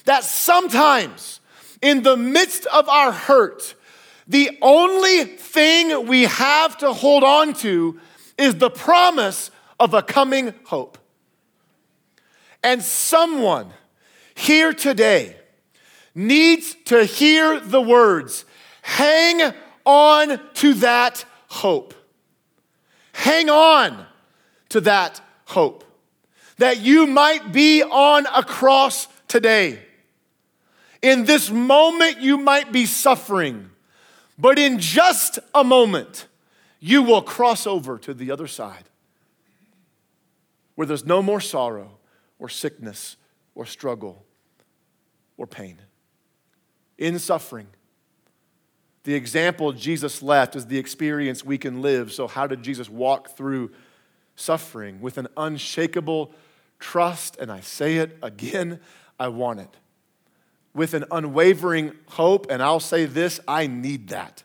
That 0.04 0.22
sometimes, 0.22 1.40
in 1.82 2.04
the 2.04 2.16
midst 2.16 2.66
of 2.66 2.88
our 2.88 3.10
hurt, 3.10 3.74
the 4.28 4.56
only 4.62 5.24
thing 5.24 6.06
we 6.06 6.22
have 6.22 6.78
to 6.78 6.92
hold 6.92 7.24
on 7.24 7.52
to 7.54 7.98
is 8.38 8.54
the 8.54 8.70
promise 8.70 9.50
of 9.80 9.92
a 9.92 10.02
coming 10.02 10.54
hope. 10.66 10.98
And 12.62 12.80
someone 12.80 13.70
here 14.36 14.72
today 14.72 15.36
needs 16.14 16.76
to 16.86 17.04
hear 17.04 17.58
the 17.58 17.82
words 17.82 18.44
hang 18.82 19.52
on 19.84 20.40
to 20.54 20.74
that 20.74 21.24
hope. 21.48 21.92
Hang 23.12 23.50
on 23.50 24.06
to 24.68 24.80
that 24.82 25.20
hope. 25.46 25.84
That 26.58 26.80
you 26.80 27.06
might 27.06 27.52
be 27.52 27.82
on 27.82 28.26
a 28.26 28.42
cross 28.42 29.08
today. 29.26 29.80
In 31.02 31.24
this 31.24 31.50
moment, 31.50 32.20
you 32.20 32.38
might 32.38 32.72
be 32.72 32.86
suffering 32.86 33.70
but 34.38 34.58
in 34.58 34.78
just 34.78 35.38
a 35.54 35.64
moment, 35.64 36.26
you 36.78 37.02
will 37.02 37.22
cross 37.22 37.66
over 37.66 37.98
to 37.98 38.12
the 38.12 38.30
other 38.30 38.46
side 38.46 38.84
where 40.74 40.86
there's 40.86 41.06
no 41.06 41.22
more 41.22 41.40
sorrow 41.40 41.98
or 42.38 42.48
sickness 42.48 43.16
or 43.54 43.64
struggle 43.64 44.24
or 45.38 45.46
pain. 45.46 45.80
In 46.98 47.18
suffering, 47.18 47.68
the 49.04 49.14
example 49.14 49.72
Jesus 49.72 50.22
left 50.22 50.54
is 50.54 50.66
the 50.66 50.78
experience 50.78 51.44
we 51.44 51.56
can 51.56 51.80
live. 51.80 52.12
So, 52.12 52.26
how 52.26 52.46
did 52.46 52.62
Jesus 52.62 52.90
walk 52.90 53.36
through 53.36 53.70
suffering? 54.36 55.00
With 55.00 55.18
an 55.18 55.26
unshakable 55.36 56.32
trust, 56.78 57.36
and 57.38 57.50
I 57.50 57.60
say 57.60 57.96
it 57.96 58.16
again, 58.22 58.78
I 59.18 59.28
want 59.28 59.60
it 59.60 59.76
with 60.76 60.92
an 60.92 61.06
unwavering 61.10 61.92
hope, 62.10 62.46
and 62.50 62.62
I'll 62.62 62.80
say 62.80 63.06
this 63.06 63.40
I 63.48 63.66
need 63.66 64.08
that. 64.08 64.44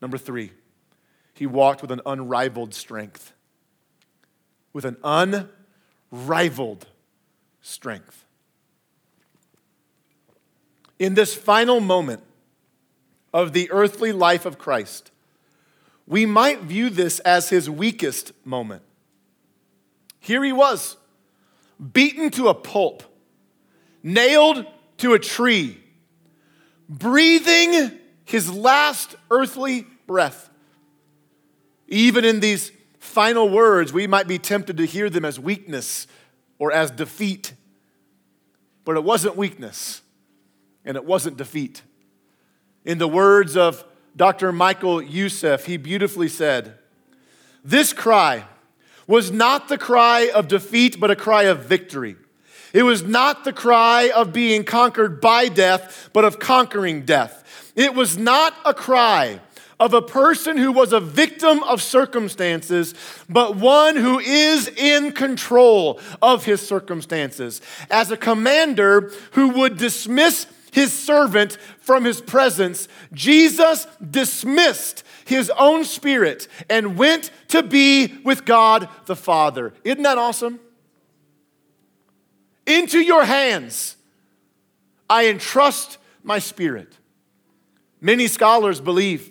Number 0.00 0.16
three, 0.16 0.52
he 1.34 1.46
walked 1.46 1.82
with 1.82 1.90
an 1.90 2.00
unrivaled 2.06 2.72
strength. 2.72 3.32
With 4.72 4.84
an 4.84 4.96
unrivaled 6.12 6.86
strength. 7.60 8.24
In 10.98 11.14
this 11.14 11.34
final 11.34 11.80
moment 11.80 12.22
of 13.34 13.52
the 13.52 13.68
earthly 13.72 14.12
life 14.12 14.46
of 14.46 14.58
Christ, 14.58 15.10
we 16.06 16.26
might 16.26 16.62
view 16.62 16.90
this 16.90 17.18
as 17.20 17.48
his 17.48 17.68
weakest 17.68 18.32
moment. 18.44 18.82
Here 20.20 20.42
he 20.42 20.52
was, 20.52 20.96
beaten 21.92 22.30
to 22.30 22.48
a 22.48 22.54
pulp, 22.54 23.02
nailed 24.02 24.66
to 24.98 25.14
a 25.14 25.18
tree, 25.18 25.80
breathing 26.88 27.92
his 28.24 28.52
last 28.52 29.16
earthly 29.30 29.86
breath. 30.06 30.50
Even 31.88 32.24
in 32.24 32.40
these 32.40 32.72
final 32.98 33.48
words, 33.48 33.92
we 33.92 34.06
might 34.06 34.26
be 34.26 34.38
tempted 34.38 34.76
to 34.76 34.86
hear 34.86 35.08
them 35.08 35.24
as 35.24 35.38
weakness 35.38 36.06
or 36.58 36.72
as 36.72 36.90
defeat. 36.90 37.52
But 38.84 38.96
it 38.96 39.04
wasn't 39.04 39.36
weakness 39.36 40.02
and 40.84 40.96
it 40.96 41.04
wasn't 41.04 41.36
defeat. 41.36 41.82
In 42.84 42.98
the 42.98 43.08
words 43.08 43.56
of 43.56 43.84
Dr. 44.16 44.50
Michael 44.50 45.02
Youssef, 45.02 45.66
he 45.66 45.76
beautifully 45.76 46.28
said, 46.28 46.78
This 47.62 47.92
cry 47.92 48.44
was 49.06 49.30
not 49.30 49.68
the 49.68 49.78
cry 49.78 50.30
of 50.34 50.48
defeat, 50.48 50.98
but 50.98 51.10
a 51.10 51.16
cry 51.16 51.44
of 51.44 51.66
victory. 51.66 52.16
It 52.72 52.82
was 52.82 53.02
not 53.02 53.44
the 53.44 53.52
cry 53.52 54.10
of 54.14 54.32
being 54.32 54.64
conquered 54.64 55.20
by 55.20 55.48
death, 55.48 56.10
but 56.12 56.24
of 56.24 56.38
conquering 56.38 57.04
death. 57.04 57.72
It 57.76 57.94
was 57.94 58.16
not 58.16 58.54
a 58.64 58.74
cry 58.74 59.40
of 59.78 59.92
a 59.92 60.00
person 60.02 60.56
who 60.56 60.72
was 60.72 60.92
a 60.94 61.00
victim 61.00 61.62
of 61.64 61.82
circumstances, 61.82 62.94
but 63.28 63.56
one 63.56 63.96
who 63.96 64.18
is 64.18 64.68
in 64.68 65.12
control 65.12 66.00
of 66.22 66.46
his 66.46 66.66
circumstances. 66.66 67.60
As 67.90 68.10
a 68.10 68.16
commander 68.16 69.12
who 69.32 69.50
would 69.50 69.76
dismiss 69.76 70.46
his 70.72 70.92
servant 70.92 71.58
from 71.86 72.04
his 72.04 72.20
presence, 72.20 72.88
Jesus 73.12 73.86
dismissed 74.10 75.04
his 75.24 75.52
own 75.56 75.84
spirit 75.84 76.48
and 76.68 76.98
went 76.98 77.30
to 77.46 77.62
be 77.62 78.12
with 78.24 78.44
God 78.44 78.88
the 79.04 79.14
Father. 79.14 79.72
Isn't 79.84 80.02
that 80.02 80.18
awesome? 80.18 80.58
Into 82.66 82.98
your 82.98 83.24
hands 83.24 83.96
I 85.08 85.28
entrust 85.28 85.98
my 86.24 86.40
spirit. 86.40 86.92
Many 88.00 88.26
scholars 88.26 88.80
believe 88.80 89.30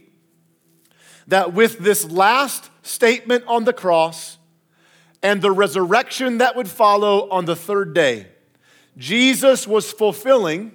that 1.27 1.51
with 1.51 1.79
this 1.79 2.09
last 2.09 2.69
statement 2.83 3.43
on 3.47 3.65
the 3.65 3.73
cross 3.73 4.37
and 5.21 5.41
the 5.41 5.51
resurrection 5.51 6.37
that 6.37 6.55
would 6.55 6.69
follow 6.69 7.29
on 7.29 7.43
the 7.43 7.55
third 7.57 7.93
day, 7.93 8.27
Jesus 8.97 9.67
was 9.67 9.91
fulfilling 9.91 10.71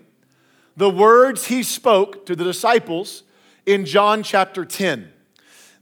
the 0.80 0.88
words 0.88 1.48
he 1.48 1.62
spoke 1.62 2.24
to 2.24 2.34
the 2.34 2.42
disciples 2.42 3.22
in 3.66 3.84
John 3.84 4.22
chapter 4.22 4.64
10. 4.64 5.12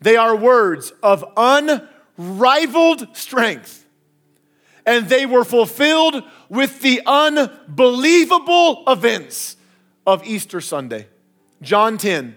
They 0.01 0.17
are 0.17 0.35
words 0.35 0.93
of 1.05 1.25
unrivaled 1.37 3.17
strength, 3.17 3.87
and 4.85 5.09
they 5.09 5.25
were 5.25 5.45
fulfilled 5.45 6.25
with 6.49 6.83
the 6.83 7.01
unbelievable 7.07 8.83
events 8.89 9.57
of 10.05 10.27
Easter 10.27 10.61
Sunday. 10.61 11.07
John 11.63 11.97
10, 11.97 12.35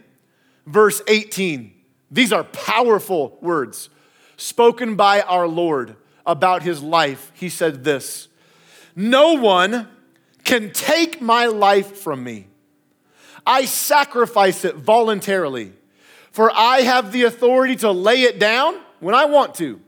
verse 0.67 1.01
18. 1.07 1.73
These 2.11 2.31
are 2.31 2.43
powerful 2.43 3.39
words 3.41 3.89
spoken 4.37 4.95
by 4.95 5.21
our 5.21 5.47
Lord 5.47 5.95
about 6.27 6.61
his 6.61 6.83
life. 6.83 7.31
He 7.33 7.49
said 7.49 7.83
this 7.83 8.27
No 8.95 9.33
one 9.33 9.87
can 10.43 10.71
take 10.71 11.21
my 11.21 11.47
life 11.47 11.97
from 11.97 12.23
me. 12.23 12.49
I 13.45 13.65
sacrifice 13.65 14.65
it 14.65 14.75
voluntarily, 14.75 15.73
for 16.31 16.51
I 16.51 16.81
have 16.81 17.11
the 17.11 17.23
authority 17.23 17.75
to 17.77 17.91
lay 17.91 18.23
it 18.23 18.39
down 18.39 18.79
when 18.99 19.15
I 19.15 19.25
want 19.25 19.55
to, 19.55 19.81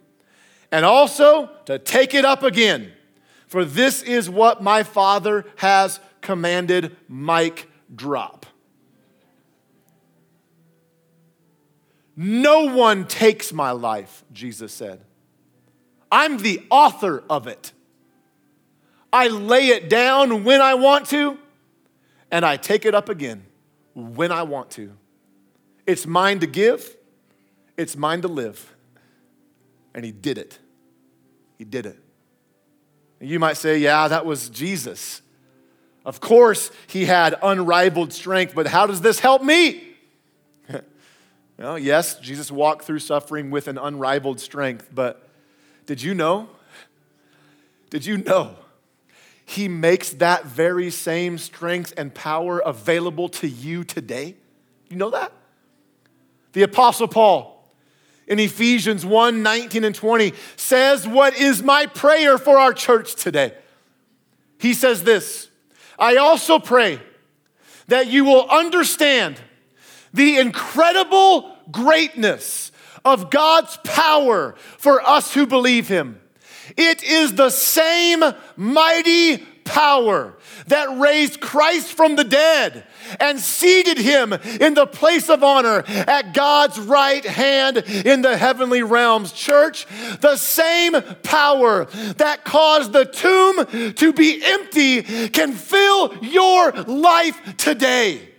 and 0.72 0.86
also 0.86 1.50
to 1.66 1.80
take 1.80 2.13
it 2.13 2.26
up 2.26 2.44
again. 2.44 2.92
For 3.48 3.63
this 3.63 4.02
is 4.02 4.30
what 4.30 4.63
my 4.63 4.84
Father 4.84 5.46
has 5.58 6.00
commanded 6.22 6.96
Mike 7.08 7.70
drop. 7.94 8.46
No 12.16 12.76
one 12.76 13.06
takes 13.08 13.54
my 13.54 13.72
life, 13.72 14.24
Jesus 14.32 14.72
said. 14.72 15.02
I'm 16.12 16.38
the 16.38 16.63
author 16.70 17.24
of 17.30 17.48
it. 17.48 17.72
I 19.12 19.28
lay 19.28 19.68
it 19.68 19.89
down 19.89 20.44
when 20.44 20.62
I 20.62 20.76
want 20.76 21.08
to, 21.08 21.38
and 22.34 22.43
I 22.43 22.58
take 22.58 22.84
it 22.84 22.96
up 22.96 23.10
again 23.10 23.46
when 23.93 24.32
I 24.32 24.41
want 24.41 24.72
to. 24.72 24.91
It's 25.86 26.08
mine 26.08 26.39
to 26.39 26.48
give, 26.48 26.98
it's 27.78 27.96
mine 27.96 28.24
to 28.24 28.28
live. 28.28 28.76
And 29.93 30.04
he 30.04 30.12
did 30.12 30.39
it. 30.39 30.58
He 31.60 31.63
did 31.63 31.86
it. 31.86 32.00
And 33.19 33.30
you 33.30 33.38
might 33.38 33.58
say, 33.58 33.78
yeah, 33.78 34.08
that 34.08 34.26
was 34.26 34.50
Jesus. 34.50 35.22
Of 36.06 36.22
course, 36.22 36.72
he 36.88 37.06
had 37.06 37.36
unrivaled 37.43 38.12
strength, 38.12 38.56
but 38.56 38.65
how 38.65 38.88
does 38.88 39.02
this 39.02 39.19
help 39.19 39.43
me? 39.43 39.84
Well, 41.56 41.78
yes, 41.78 42.17
Jesus 42.19 42.52
walked 42.52 42.84
through 42.84 43.00
suffering 43.00 43.52
with 43.52 43.67
an 43.67 43.78
unrivaled 43.78 44.39
strength, 44.39 44.89
but 44.91 45.30
did 45.86 46.02
you 46.02 46.15
know? 46.15 46.50
Did 47.91 48.08
you 48.08 48.17
know? 48.17 48.56
He 49.45 49.67
makes 49.67 50.12
that 50.12 50.45
very 50.45 50.89
same 50.89 51.38
strength 51.38 51.93
and 51.97 52.13
power 52.13 52.60
available 52.60 53.29
to 53.29 53.47
you 53.47 53.84
today. 53.84 54.36
You 54.89 54.97
know 54.97 55.10
that? 55.10 55.32
The 56.53 56.63
Apostle 56.63 57.08
Paul 57.08 57.67
in 58.27 58.39
Ephesians 58.39 59.06
1 59.06 59.43
19 59.43 59.84
and 59.84 59.95
20 59.95 60.34
says, 60.56 61.08
What 61.08 61.36
is 61.36 61.62
my 61.62 61.86
prayer 61.88 62.38
for 62.38 62.58
our 62.58 62.73
church 62.73 63.15
today? 63.15 63.53
He 64.60 64.73
says 64.73 65.03
this 65.03 65.49
I 65.99 66.17
also 66.17 66.60
pray 66.60 66.99
that 67.88 68.08
you 68.08 68.23
will 68.25 68.49
understand 68.49 69.41
the 70.13 70.38
incredible 70.38 71.58
greatness 71.71 72.71
of 73.03 73.29
God's 73.29 73.77
power 73.84 74.56
for 74.77 75.01
us 75.01 75.34
who 75.34 75.45
believe 75.45 75.88
Him. 75.88 76.19
It 76.78 77.04
is 77.04 77.34
the 77.36 77.50
same 77.50 78.24
mighty 78.56 79.38
power 79.64 80.34
that 80.68 81.00
raised 81.00 81.40
Christ 81.40 81.94
from 81.94 82.16
the 82.16 82.24
dead 82.24 82.86
and 83.20 83.40
seated 83.40 83.98
him 83.98 84.34
in 84.34 84.74
the 84.74 84.86
place 84.86 85.30
of 85.30 85.44
honor 85.44 85.84
at 85.88 86.34
God's 86.34 86.80
right 86.80 87.24
hand 87.24 87.78
in 87.78 88.22
the 88.22 88.38
heavenly 88.38 88.84
realms. 88.84 89.32
Church, 89.32 89.86
the 90.22 90.36
same 90.36 91.02
power 91.24 91.86
that 92.18 92.44
caused 92.44 92.94
the 92.94 93.06
tomb 93.06 93.94
to 93.94 94.14
be 94.14 94.42
empty 94.44 95.30
can 95.30 95.54
fill 95.54 96.18
your 96.22 96.72
life 96.72 97.58
today. 97.58 98.30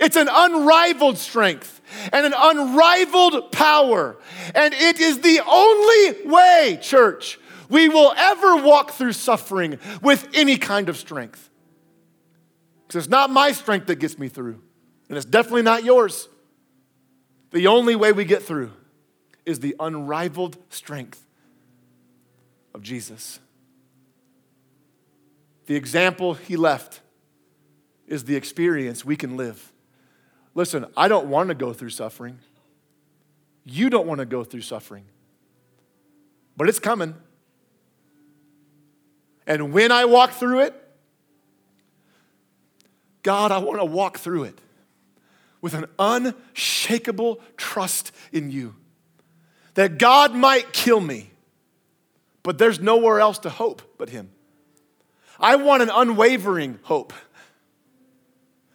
It's 0.00 0.16
an 0.16 0.28
unrivaled 0.30 1.18
strength 1.18 1.80
and 2.12 2.26
an 2.26 2.34
unrivaled 2.36 3.52
power. 3.52 4.16
And 4.54 4.74
it 4.74 5.00
is 5.00 5.20
the 5.20 5.40
only 5.46 6.28
way, 6.28 6.78
church, 6.82 7.38
we 7.68 7.88
will 7.88 8.12
ever 8.16 8.56
walk 8.56 8.92
through 8.92 9.12
suffering 9.12 9.78
with 10.02 10.28
any 10.34 10.56
kind 10.56 10.88
of 10.88 10.96
strength. 10.96 11.50
Because 12.86 13.04
it's 13.04 13.10
not 13.10 13.30
my 13.30 13.52
strength 13.52 13.86
that 13.86 13.96
gets 13.96 14.18
me 14.18 14.28
through, 14.28 14.60
and 15.08 15.16
it's 15.16 15.26
definitely 15.26 15.62
not 15.62 15.84
yours. 15.84 16.28
The 17.50 17.66
only 17.66 17.96
way 17.96 18.12
we 18.12 18.24
get 18.24 18.42
through 18.42 18.72
is 19.46 19.60
the 19.60 19.76
unrivaled 19.78 20.56
strength 20.70 21.24
of 22.74 22.82
Jesus. 22.82 23.38
The 25.66 25.76
example 25.76 26.34
he 26.34 26.56
left 26.56 27.00
is 28.06 28.24
the 28.24 28.36
experience 28.36 29.04
we 29.04 29.16
can 29.16 29.36
live. 29.36 29.72
Listen, 30.54 30.86
I 30.96 31.08
don't 31.08 31.26
want 31.26 31.48
to 31.48 31.54
go 31.54 31.72
through 31.72 31.90
suffering. 31.90 32.38
You 33.64 33.88
don't 33.88 34.06
want 34.06 34.18
to 34.18 34.26
go 34.26 34.44
through 34.44 34.60
suffering. 34.60 35.04
But 36.56 36.68
it's 36.68 36.78
coming. 36.78 37.14
And 39.46 39.72
when 39.72 39.92
I 39.92 40.04
walk 40.04 40.32
through 40.32 40.60
it, 40.60 40.74
God, 43.22 43.52
I 43.52 43.58
want 43.58 43.80
to 43.80 43.84
walk 43.84 44.18
through 44.18 44.44
it 44.44 44.58
with 45.60 45.74
an 45.74 45.86
unshakable 45.98 47.40
trust 47.56 48.12
in 48.32 48.50
you. 48.50 48.74
That 49.74 49.98
God 49.98 50.34
might 50.34 50.72
kill 50.72 51.00
me, 51.00 51.30
but 52.42 52.58
there's 52.58 52.80
nowhere 52.80 53.18
else 53.18 53.38
to 53.40 53.50
hope 53.50 53.82
but 53.98 54.10
Him. 54.10 54.30
I 55.40 55.56
want 55.56 55.82
an 55.82 55.90
unwavering 55.92 56.78
hope 56.82 57.12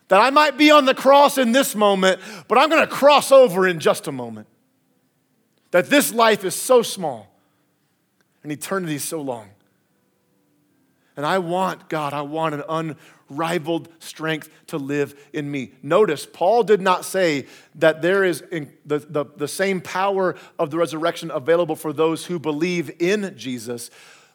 that 0.10 0.20
I 0.20 0.32
might 0.32 0.58
be 0.58 0.72
on 0.72 0.86
the 0.86 0.96
cross 0.96 1.38
in 1.38 1.52
this 1.52 1.76
moment, 1.76 2.20
but 2.48 2.58
I'm 2.58 2.70
going 2.70 2.82
to 2.82 2.88
cross 2.88 3.32
over 3.32 3.68
in 3.68 3.80
just 3.80 4.08
a 4.08 4.12
moment. 4.12 4.48
That 5.72 5.92
this 5.92 6.12
life 6.12 6.44
is 6.44 6.56
so 6.56 6.82
small 6.82 7.32
and 8.42 8.52
eternity 8.52 8.96
is 8.96 9.04
so 9.04 9.22
long. 9.22 9.50
And 11.20 11.26
I 11.26 11.40
want, 11.40 11.90
God, 11.90 12.14
I 12.14 12.22
want 12.22 12.56
an 12.56 12.64
unrivaled 13.30 13.90
strength 14.00 14.50
to 14.68 14.78
live 14.78 15.20
in 15.34 15.52
me. 15.52 15.74
Notice, 15.84 16.26
Paul 16.26 16.64
did 16.64 16.80
not 16.80 17.04
say 17.04 17.46
that 17.76 18.02
there 18.02 18.24
is 18.24 18.40
the, 18.86 19.00
the, 19.00 19.26
the 19.36 19.48
same 19.50 19.82
power 19.82 20.38
of 20.58 20.72
the 20.72 20.78
resurrection 20.78 21.30
available 21.30 21.76
for 21.76 21.92
those 21.92 22.28
who 22.28 22.40
believe 22.40 22.90
in 23.02 23.38
Jesus, 23.38 23.92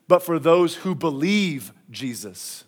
but 0.09 0.23
for 0.23 0.39
those 0.39 0.75
who 0.75 0.95
believe 0.95 1.73
Jesus. 1.91 2.65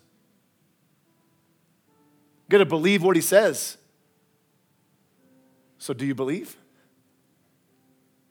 You 2.47 2.53
got 2.53 2.57
to 2.57 2.65
believe 2.65 3.03
what 3.03 3.15
he 3.15 3.21
says. 3.21 3.77
So, 5.77 5.93
do 5.93 6.07
you 6.07 6.15
believe? 6.15 6.57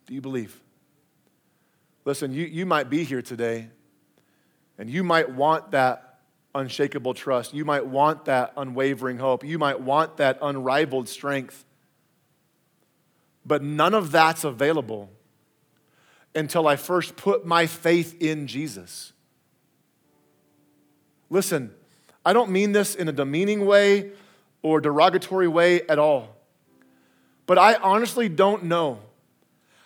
Do 0.08 0.14
you 0.14 0.20
believe? 0.20 0.60
Listen, 2.04 2.32
you, 2.32 2.44
you 2.44 2.66
might 2.66 2.90
be 2.90 3.04
here 3.04 3.22
today 3.22 3.68
And 4.78 4.90
you 4.90 5.02
might 5.02 5.30
want 5.30 5.70
that 5.70 6.18
unshakable 6.54 7.14
trust. 7.14 7.54
You 7.54 7.64
might 7.64 7.86
want 7.86 8.26
that 8.26 8.52
unwavering 8.56 9.18
hope. 9.18 9.44
You 9.44 9.58
might 9.58 9.80
want 9.80 10.16
that 10.18 10.38
unrivaled 10.42 11.08
strength. 11.08 11.64
But 13.44 13.62
none 13.62 13.94
of 13.94 14.10
that's 14.10 14.44
available 14.44 15.10
until 16.34 16.66
I 16.66 16.76
first 16.76 17.16
put 17.16 17.46
my 17.46 17.66
faith 17.66 18.20
in 18.20 18.46
Jesus. 18.46 19.12
Listen, 21.30 21.72
I 22.24 22.32
don't 22.32 22.50
mean 22.50 22.72
this 22.72 22.94
in 22.94 23.08
a 23.08 23.12
demeaning 23.12 23.64
way 23.66 24.10
or 24.62 24.80
derogatory 24.80 25.48
way 25.48 25.82
at 25.82 25.98
all. 25.98 26.36
But 27.46 27.58
I 27.58 27.74
honestly 27.74 28.28
don't 28.28 28.64
know 28.64 28.98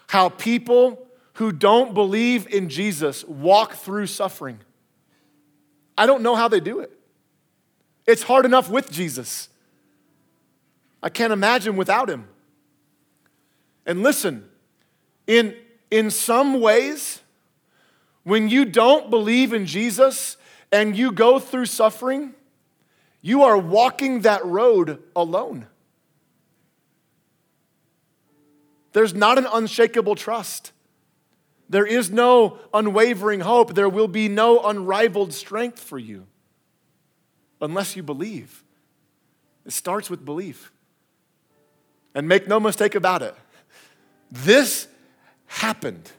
how 0.08 0.30
people 0.30 1.06
who 1.34 1.52
don't 1.52 1.94
believe 1.94 2.46
in 2.48 2.68
Jesus 2.68 3.24
walk 3.24 3.74
through 3.74 4.06
suffering. 4.06 4.58
I 6.00 6.06
don't 6.06 6.22
know 6.22 6.34
how 6.34 6.48
they 6.48 6.60
do 6.60 6.80
it. 6.80 6.90
It's 8.06 8.22
hard 8.22 8.46
enough 8.46 8.70
with 8.70 8.90
Jesus. 8.90 9.50
I 11.02 11.10
can't 11.10 11.30
imagine 11.30 11.76
without 11.76 12.08
him. 12.08 12.26
And 13.84 14.02
listen, 14.02 14.48
in, 15.26 15.54
in 15.90 16.10
some 16.10 16.58
ways, 16.58 17.20
when 18.22 18.48
you 18.48 18.64
don't 18.64 19.10
believe 19.10 19.52
in 19.52 19.66
Jesus 19.66 20.38
and 20.72 20.96
you 20.96 21.12
go 21.12 21.38
through 21.38 21.66
suffering, 21.66 22.32
you 23.20 23.42
are 23.42 23.58
walking 23.58 24.22
that 24.22 24.42
road 24.46 25.02
alone. 25.14 25.66
There's 28.94 29.12
not 29.12 29.36
an 29.36 29.46
unshakable 29.52 30.14
trust. 30.14 30.72
There 31.70 31.86
is 31.86 32.10
no 32.10 32.58
unwavering 32.74 33.40
hope. 33.40 33.74
There 33.74 33.88
will 33.88 34.08
be 34.08 34.28
no 34.28 34.60
unrivaled 34.60 35.32
strength 35.32 35.78
for 35.78 35.98
you 35.98 36.26
unless 37.62 37.94
you 37.94 38.02
believe. 38.02 38.64
It 39.64 39.72
starts 39.72 40.10
with 40.10 40.24
belief. 40.24 40.72
And 42.12 42.26
make 42.26 42.48
no 42.48 42.58
mistake 42.58 42.96
about 42.96 43.22
it, 43.22 43.36
this 44.32 44.88
happened. 45.46 46.10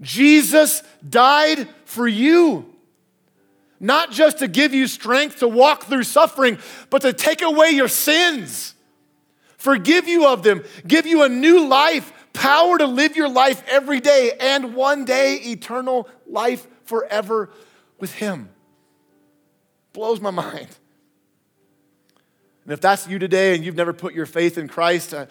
Jesus 0.00 0.84
died 1.06 1.68
for 1.84 2.06
you. 2.06 2.72
Not 3.80 4.12
just 4.12 4.38
to 4.38 4.48
give 4.48 4.72
you 4.72 4.86
strength 4.86 5.40
to 5.40 5.48
walk 5.48 5.84
through 5.84 6.04
suffering, 6.04 6.58
but 6.88 7.02
to 7.02 7.12
take 7.12 7.42
away 7.42 7.70
your 7.70 7.88
sins, 7.88 8.74
forgive 9.58 10.06
you 10.06 10.26
of 10.28 10.44
them, 10.44 10.62
give 10.86 11.04
you 11.04 11.24
a 11.24 11.28
new 11.28 11.66
life, 11.66 12.12
power 12.36 12.78
to 12.78 12.86
live 12.86 13.16
your 13.16 13.28
life 13.28 13.62
every 13.68 14.00
day, 14.00 14.32
and 14.38 14.74
one 14.74 15.04
day 15.04 15.36
eternal 15.36 16.08
life 16.28 16.66
forever 16.84 17.50
with 17.98 18.12
Him. 18.14 18.48
Blows 19.92 20.20
my 20.20 20.30
mind. 20.30 20.68
And 22.64 22.72
if 22.72 22.80
that's 22.80 23.06
you 23.08 23.18
today 23.18 23.54
and 23.54 23.64
you've 23.64 23.76
never 23.76 23.92
put 23.92 24.12
your 24.12 24.26
faith 24.26 24.58
in 24.58 24.68
Christ, 24.68 25.14
uh, 25.14 25.26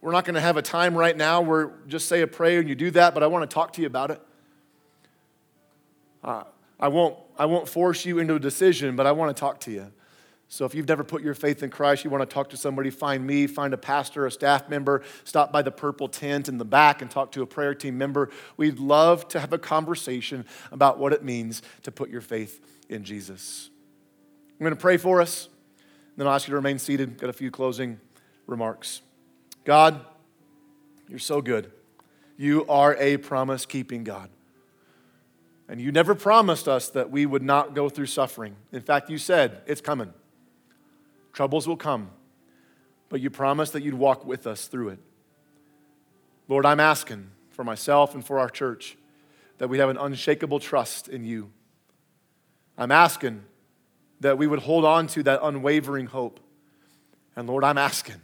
we're 0.00 0.12
not 0.12 0.24
going 0.24 0.34
to 0.34 0.40
have 0.40 0.56
a 0.56 0.62
time 0.62 0.96
right 0.96 1.16
now 1.16 1.40
where 1.40 1.72
just 1.86 2.08
say 2.08 2.22
a 2.22 2.26
prayer 2.26 2.60
and 2.60 2.68
you 2.68 2.74
do 2.74 2.90
that, 2.92 3.14
but 3.14 3.22
I 3.22 3.26
want 3.26 3.48
to 3.48 3.54
talk 3.54 3.74
to 3.74 3.80
you 3.80 3.86
about 3.86 4.10
it. 4.10 4.20
Uh, 6.24 6.44
I 6.80 6.88
won't, 6.88 7.16
I 7.38 7.46
won't 7.46 7.68
force 7.68 8.04
you 8.04 8.18
into 8.18 8.34
a 8.34 8.40
decision, 8.40 8.96
but 8.96 9.06
I 9.06 9.12
want 9.12 9.36
to 9.36 9.40
talk 9.40 9.60
to 9.60 9.70
you. 9.70 9.92
So 10.52 10.66
if 10.66 10.74
you've 10.74 10.86
never 10.86 11.02
put 11.02 11.22
your 11.22 11.32
faith 11.32 11.62
in 11.62 11.70
Christ, 11.70 12.04
you 12.04 12.10
want 12.10 12.28
to 12.28 12.34
talk 12.34 12.50
to 12.50 12.58
somebody, 12.58 12.90
find 12.90 13.26
me, 13.26 13.46
find 13.46 13.72
a 13.72 13.78
pastor, 13.78 14.26
a 14.26 14.30
staff 14.30 14.68
member, 14.68 15.00
stop 15.24 15.50
by 15.50 15.62
the 15.62 15.70
purple 15.70 16.08
tent 16.08 16.46
in 16.46 16.58
the 16.58 16.64
back 16.66 17.00
and 17.00 17.10
talk 17.10 17.32
to 17.32 17.40
a 17.40 17.46
prayer 17.46 17.74
team 17.74 17.96
member. 17.96 18.28
We'd 18.58 18.78
love 18.78 19.26
to 19.28 19.40
have 19.40 19.54
a 19.54 19.58
conversation 19.58 20.44
about 20.70 20.98
what 20.98 21.14
it 21.14 21.24
means 21.24 21.62
to 21.84 21.90
put 21.90 22.10
your 22.10 22.20
faith 22.20 22.60
in 22.90 23.02
Jesus. 23.02 23.70
I'm 24.50 24.64
going 24.64 24.74
to 24.74 24.80
pray 24.80 24.98
for 24.98 25.22
us, 25.22 25.48
then 26.18 26.26
I'll 26.26 26.34
ask 26.34 26.46
you 26.46 26.52
to 26.52 26.56
remain 26.56 26.78
seated. 26.78 27.16
Got 27.16 27.30
a 27.30 27.32
few 27.32 27.50
closing 27.50 27.98
remarks. 28.46 29.00
God, 29.64 30.04
you're 31.08 31.18
so 31.18 31.40
good. 31.40 31.72
You 32.36 32.66
are 32.66 32.94
a 32.96 33.16
promise 33.16 33.64
keeping 33.64 34.04
God. 34.04 34.28
And 35.66 35.80
you 35.80 35.92
never 35.92 36.14
promised 36.14 36.68
us 36.68 36.90
that 36.90 37.10
we 37.10 37.24
would 37.24 37.42
not 37.42 37.74
go 37.74 37.88
through 37.88 38.04
suffering. 38.04 38.54
In 38.70 38.82
fact, 38.82 39.08
you 39.08 39.16
said, 39.16 39.62
it's 39.64 39.80
coming. 39.80 40.12
Troubles 41.32 41.66
will 41.66 41.76
come. 41.76 42.10
But 43.08 43.20
you 43.20 43.30
promised 43.30 43.72
that 43.74 43.82
you'd 43.82 43.94
walk 43.94 44.24
with 44.24 44.46
us 44.46 44.66
through 44.66 44.90
it. 44.90 44.98
Lord, 46.48 46.66
I'm 46.66 46.80
asking 46.80 47.30
for 47.50 47.64
myself 47.64 48.14
and 48.14 48.24
for 48.24 48.38
our 48.38 48.48
church 48.48 48.96
that 49.58 49.68
we 49.68 49.78
have 49.78 49.88
an 49.88 49.96
unshakable 49.96 50.60
trust 50.60 51.08
in 51.08 51.24
you. 51.24 51.50
I'm 52.76 52.90
asking 52.90 53.44
that 54.20 54.38
we 54.38 54.46
would 54.46 54.60
hold 54.60 54.84
on 54.84 55.06
to 55.08 55.22
that 55.24 55.40
unwavering 55.42 56.06
hope. 56.06 56.40
And 57.36 57.48
Lord, 57.48 57.64
I'm 57.64 57.78
asking 57.78 58.20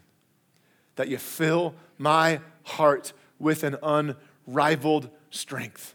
that 0.97 1.09
you 1.09 1.19
fill 1.19 1.75
my 1.97 2.41
heart 2.65 3.13
with 3.39 3.63
an 3.63 3.77
unrivaled 3.83 5.11
strength 5.31 5.95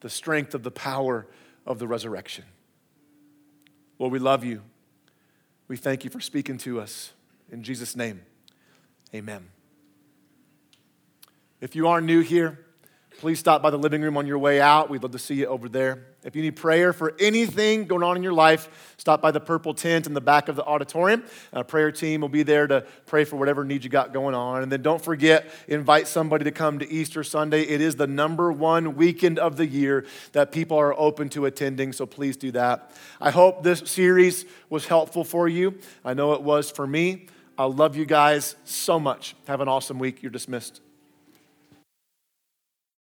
the 0.00 0.10
strength 0.10 0.54
of 0.54 0.62
the 0.62 0.70
power 0.70 1.26
of 1.66 1.78
the 1.78 1.86
resurrection. 1.86 2.44
Lord, 3.98 4.12
we 4.12 4.18
love 4.18 4.44
you. 4.44 4.62
We 5.70 5.76
thank 5.76 6.02
you 6.02 6.10
for 6.10 6.18
speaking 6.18 6.58
to 6.58 6.80
us. 6.80 7.12
In 7.52 7.62
Jesus' 7.62 7.94
name, 7.94 8.22
amen. 9.14 9.50
If 11.60 11.76
you 11.76 11.86
are 11.86 12.00
new 12.00 12.22
here, 12.22 12.66
please 13.20 13.38
stop 13.38 13.60
by 13.60 13.68
the 13.68 13.76
living 13.76 14.00
room 14.00 14.16
on 14.16 14.26
your 14.26 14.38
way 14.38 14.62
out. 14.62 14.88
We'd 14.88 15.02
love 15.02 15.12
to 15.12 15.18
see 15.18 15.34
you 15.34 15.46
over 15.46 15.68
there. 15.68 16.06
If 16.24 16.34
you 16.34 16.40
need 16.40 16.56
prayer 16.56 16.94
for 16.94 17.14
anything 17.20 17.84
going 17.84 18.02
on 18.02 18.16
in 18.16 18.22
your 18.22 18.32
life, 18.32 18.94
stop 18.96 19.20
by 19.20 19.30
the 19.30 19.40
purple 19.40 19.74
tent 19.74 20.06
in 20.06 20.14
the 20.14 20.22
back 20.22 20.48
of 20.48 20.56
the 20.56 20.64
auditorium. 20.64 21.24
A 21.52 21.62
prayer 21.62 21.92
team 21.92 22.22
will 22.22 22.30
be 22.30 22.42
there 22.42 22.66
to 22.66 22.86
pray 23.04 23.24
for 23.24 23.36
whatever 23.36 23.62
needs 23.62 23.84
you 23.84 23.90
got 23.90 24.14
going 24.14 24.34
on. 24.34 24.62
And 24.62 24.72
then 24.72 24.80
don't 24.80 25.04
forget, 25.04 25.50
invite 25.68 26.08
somebody 26.08 26.44
to 26.44 26.50
come 26.50 26.78
to 26.78 26.90
Easter 26.90 27.22
Sunday. 27.22 27.62
It 27.62 27.82
is 27.82 27.96
the 27.96 28.06
number 28.06 28.50
one 28.50 28.96
weekend 28.96 29.38
of 29.38 29.56
the 29.56 29.66
year 29.66 30.06
that 30.32 30.50
people 30.50 30.78
are 30.78 30.98
open 30.98 31.28
to 31.30 31.44
attending, 31.44 31.92
so 31.92 32.06
please 32.06 32.38
do 32.38 32.50
that. 32.52 32.90
I 33.20 33.30
hope 33.30 33.62
this 33.62 33.82
series 33.84 34.46
was 34.70 34.86
helpful 34.86 35.24
for 35.24 35.46
you. 35.46 35.78
I 36.06 36.14
know 36.14 36.32
it 36.32 36.42
was 36.42 36.70
for 36.70 36.86
me. 36.86 37.26
I 37.58 37.64
love 37.64 37.96
you 37.96 38.06
guys 38.06 38.56
so 38.64 38.98
much. 38.98 39.36
Have 39.46 39.60
an 39.60 39.68
awesome 39.68 39.98
week. 39.98 40.22
You're 40.22 40.32
dismissed. 40.32 40.80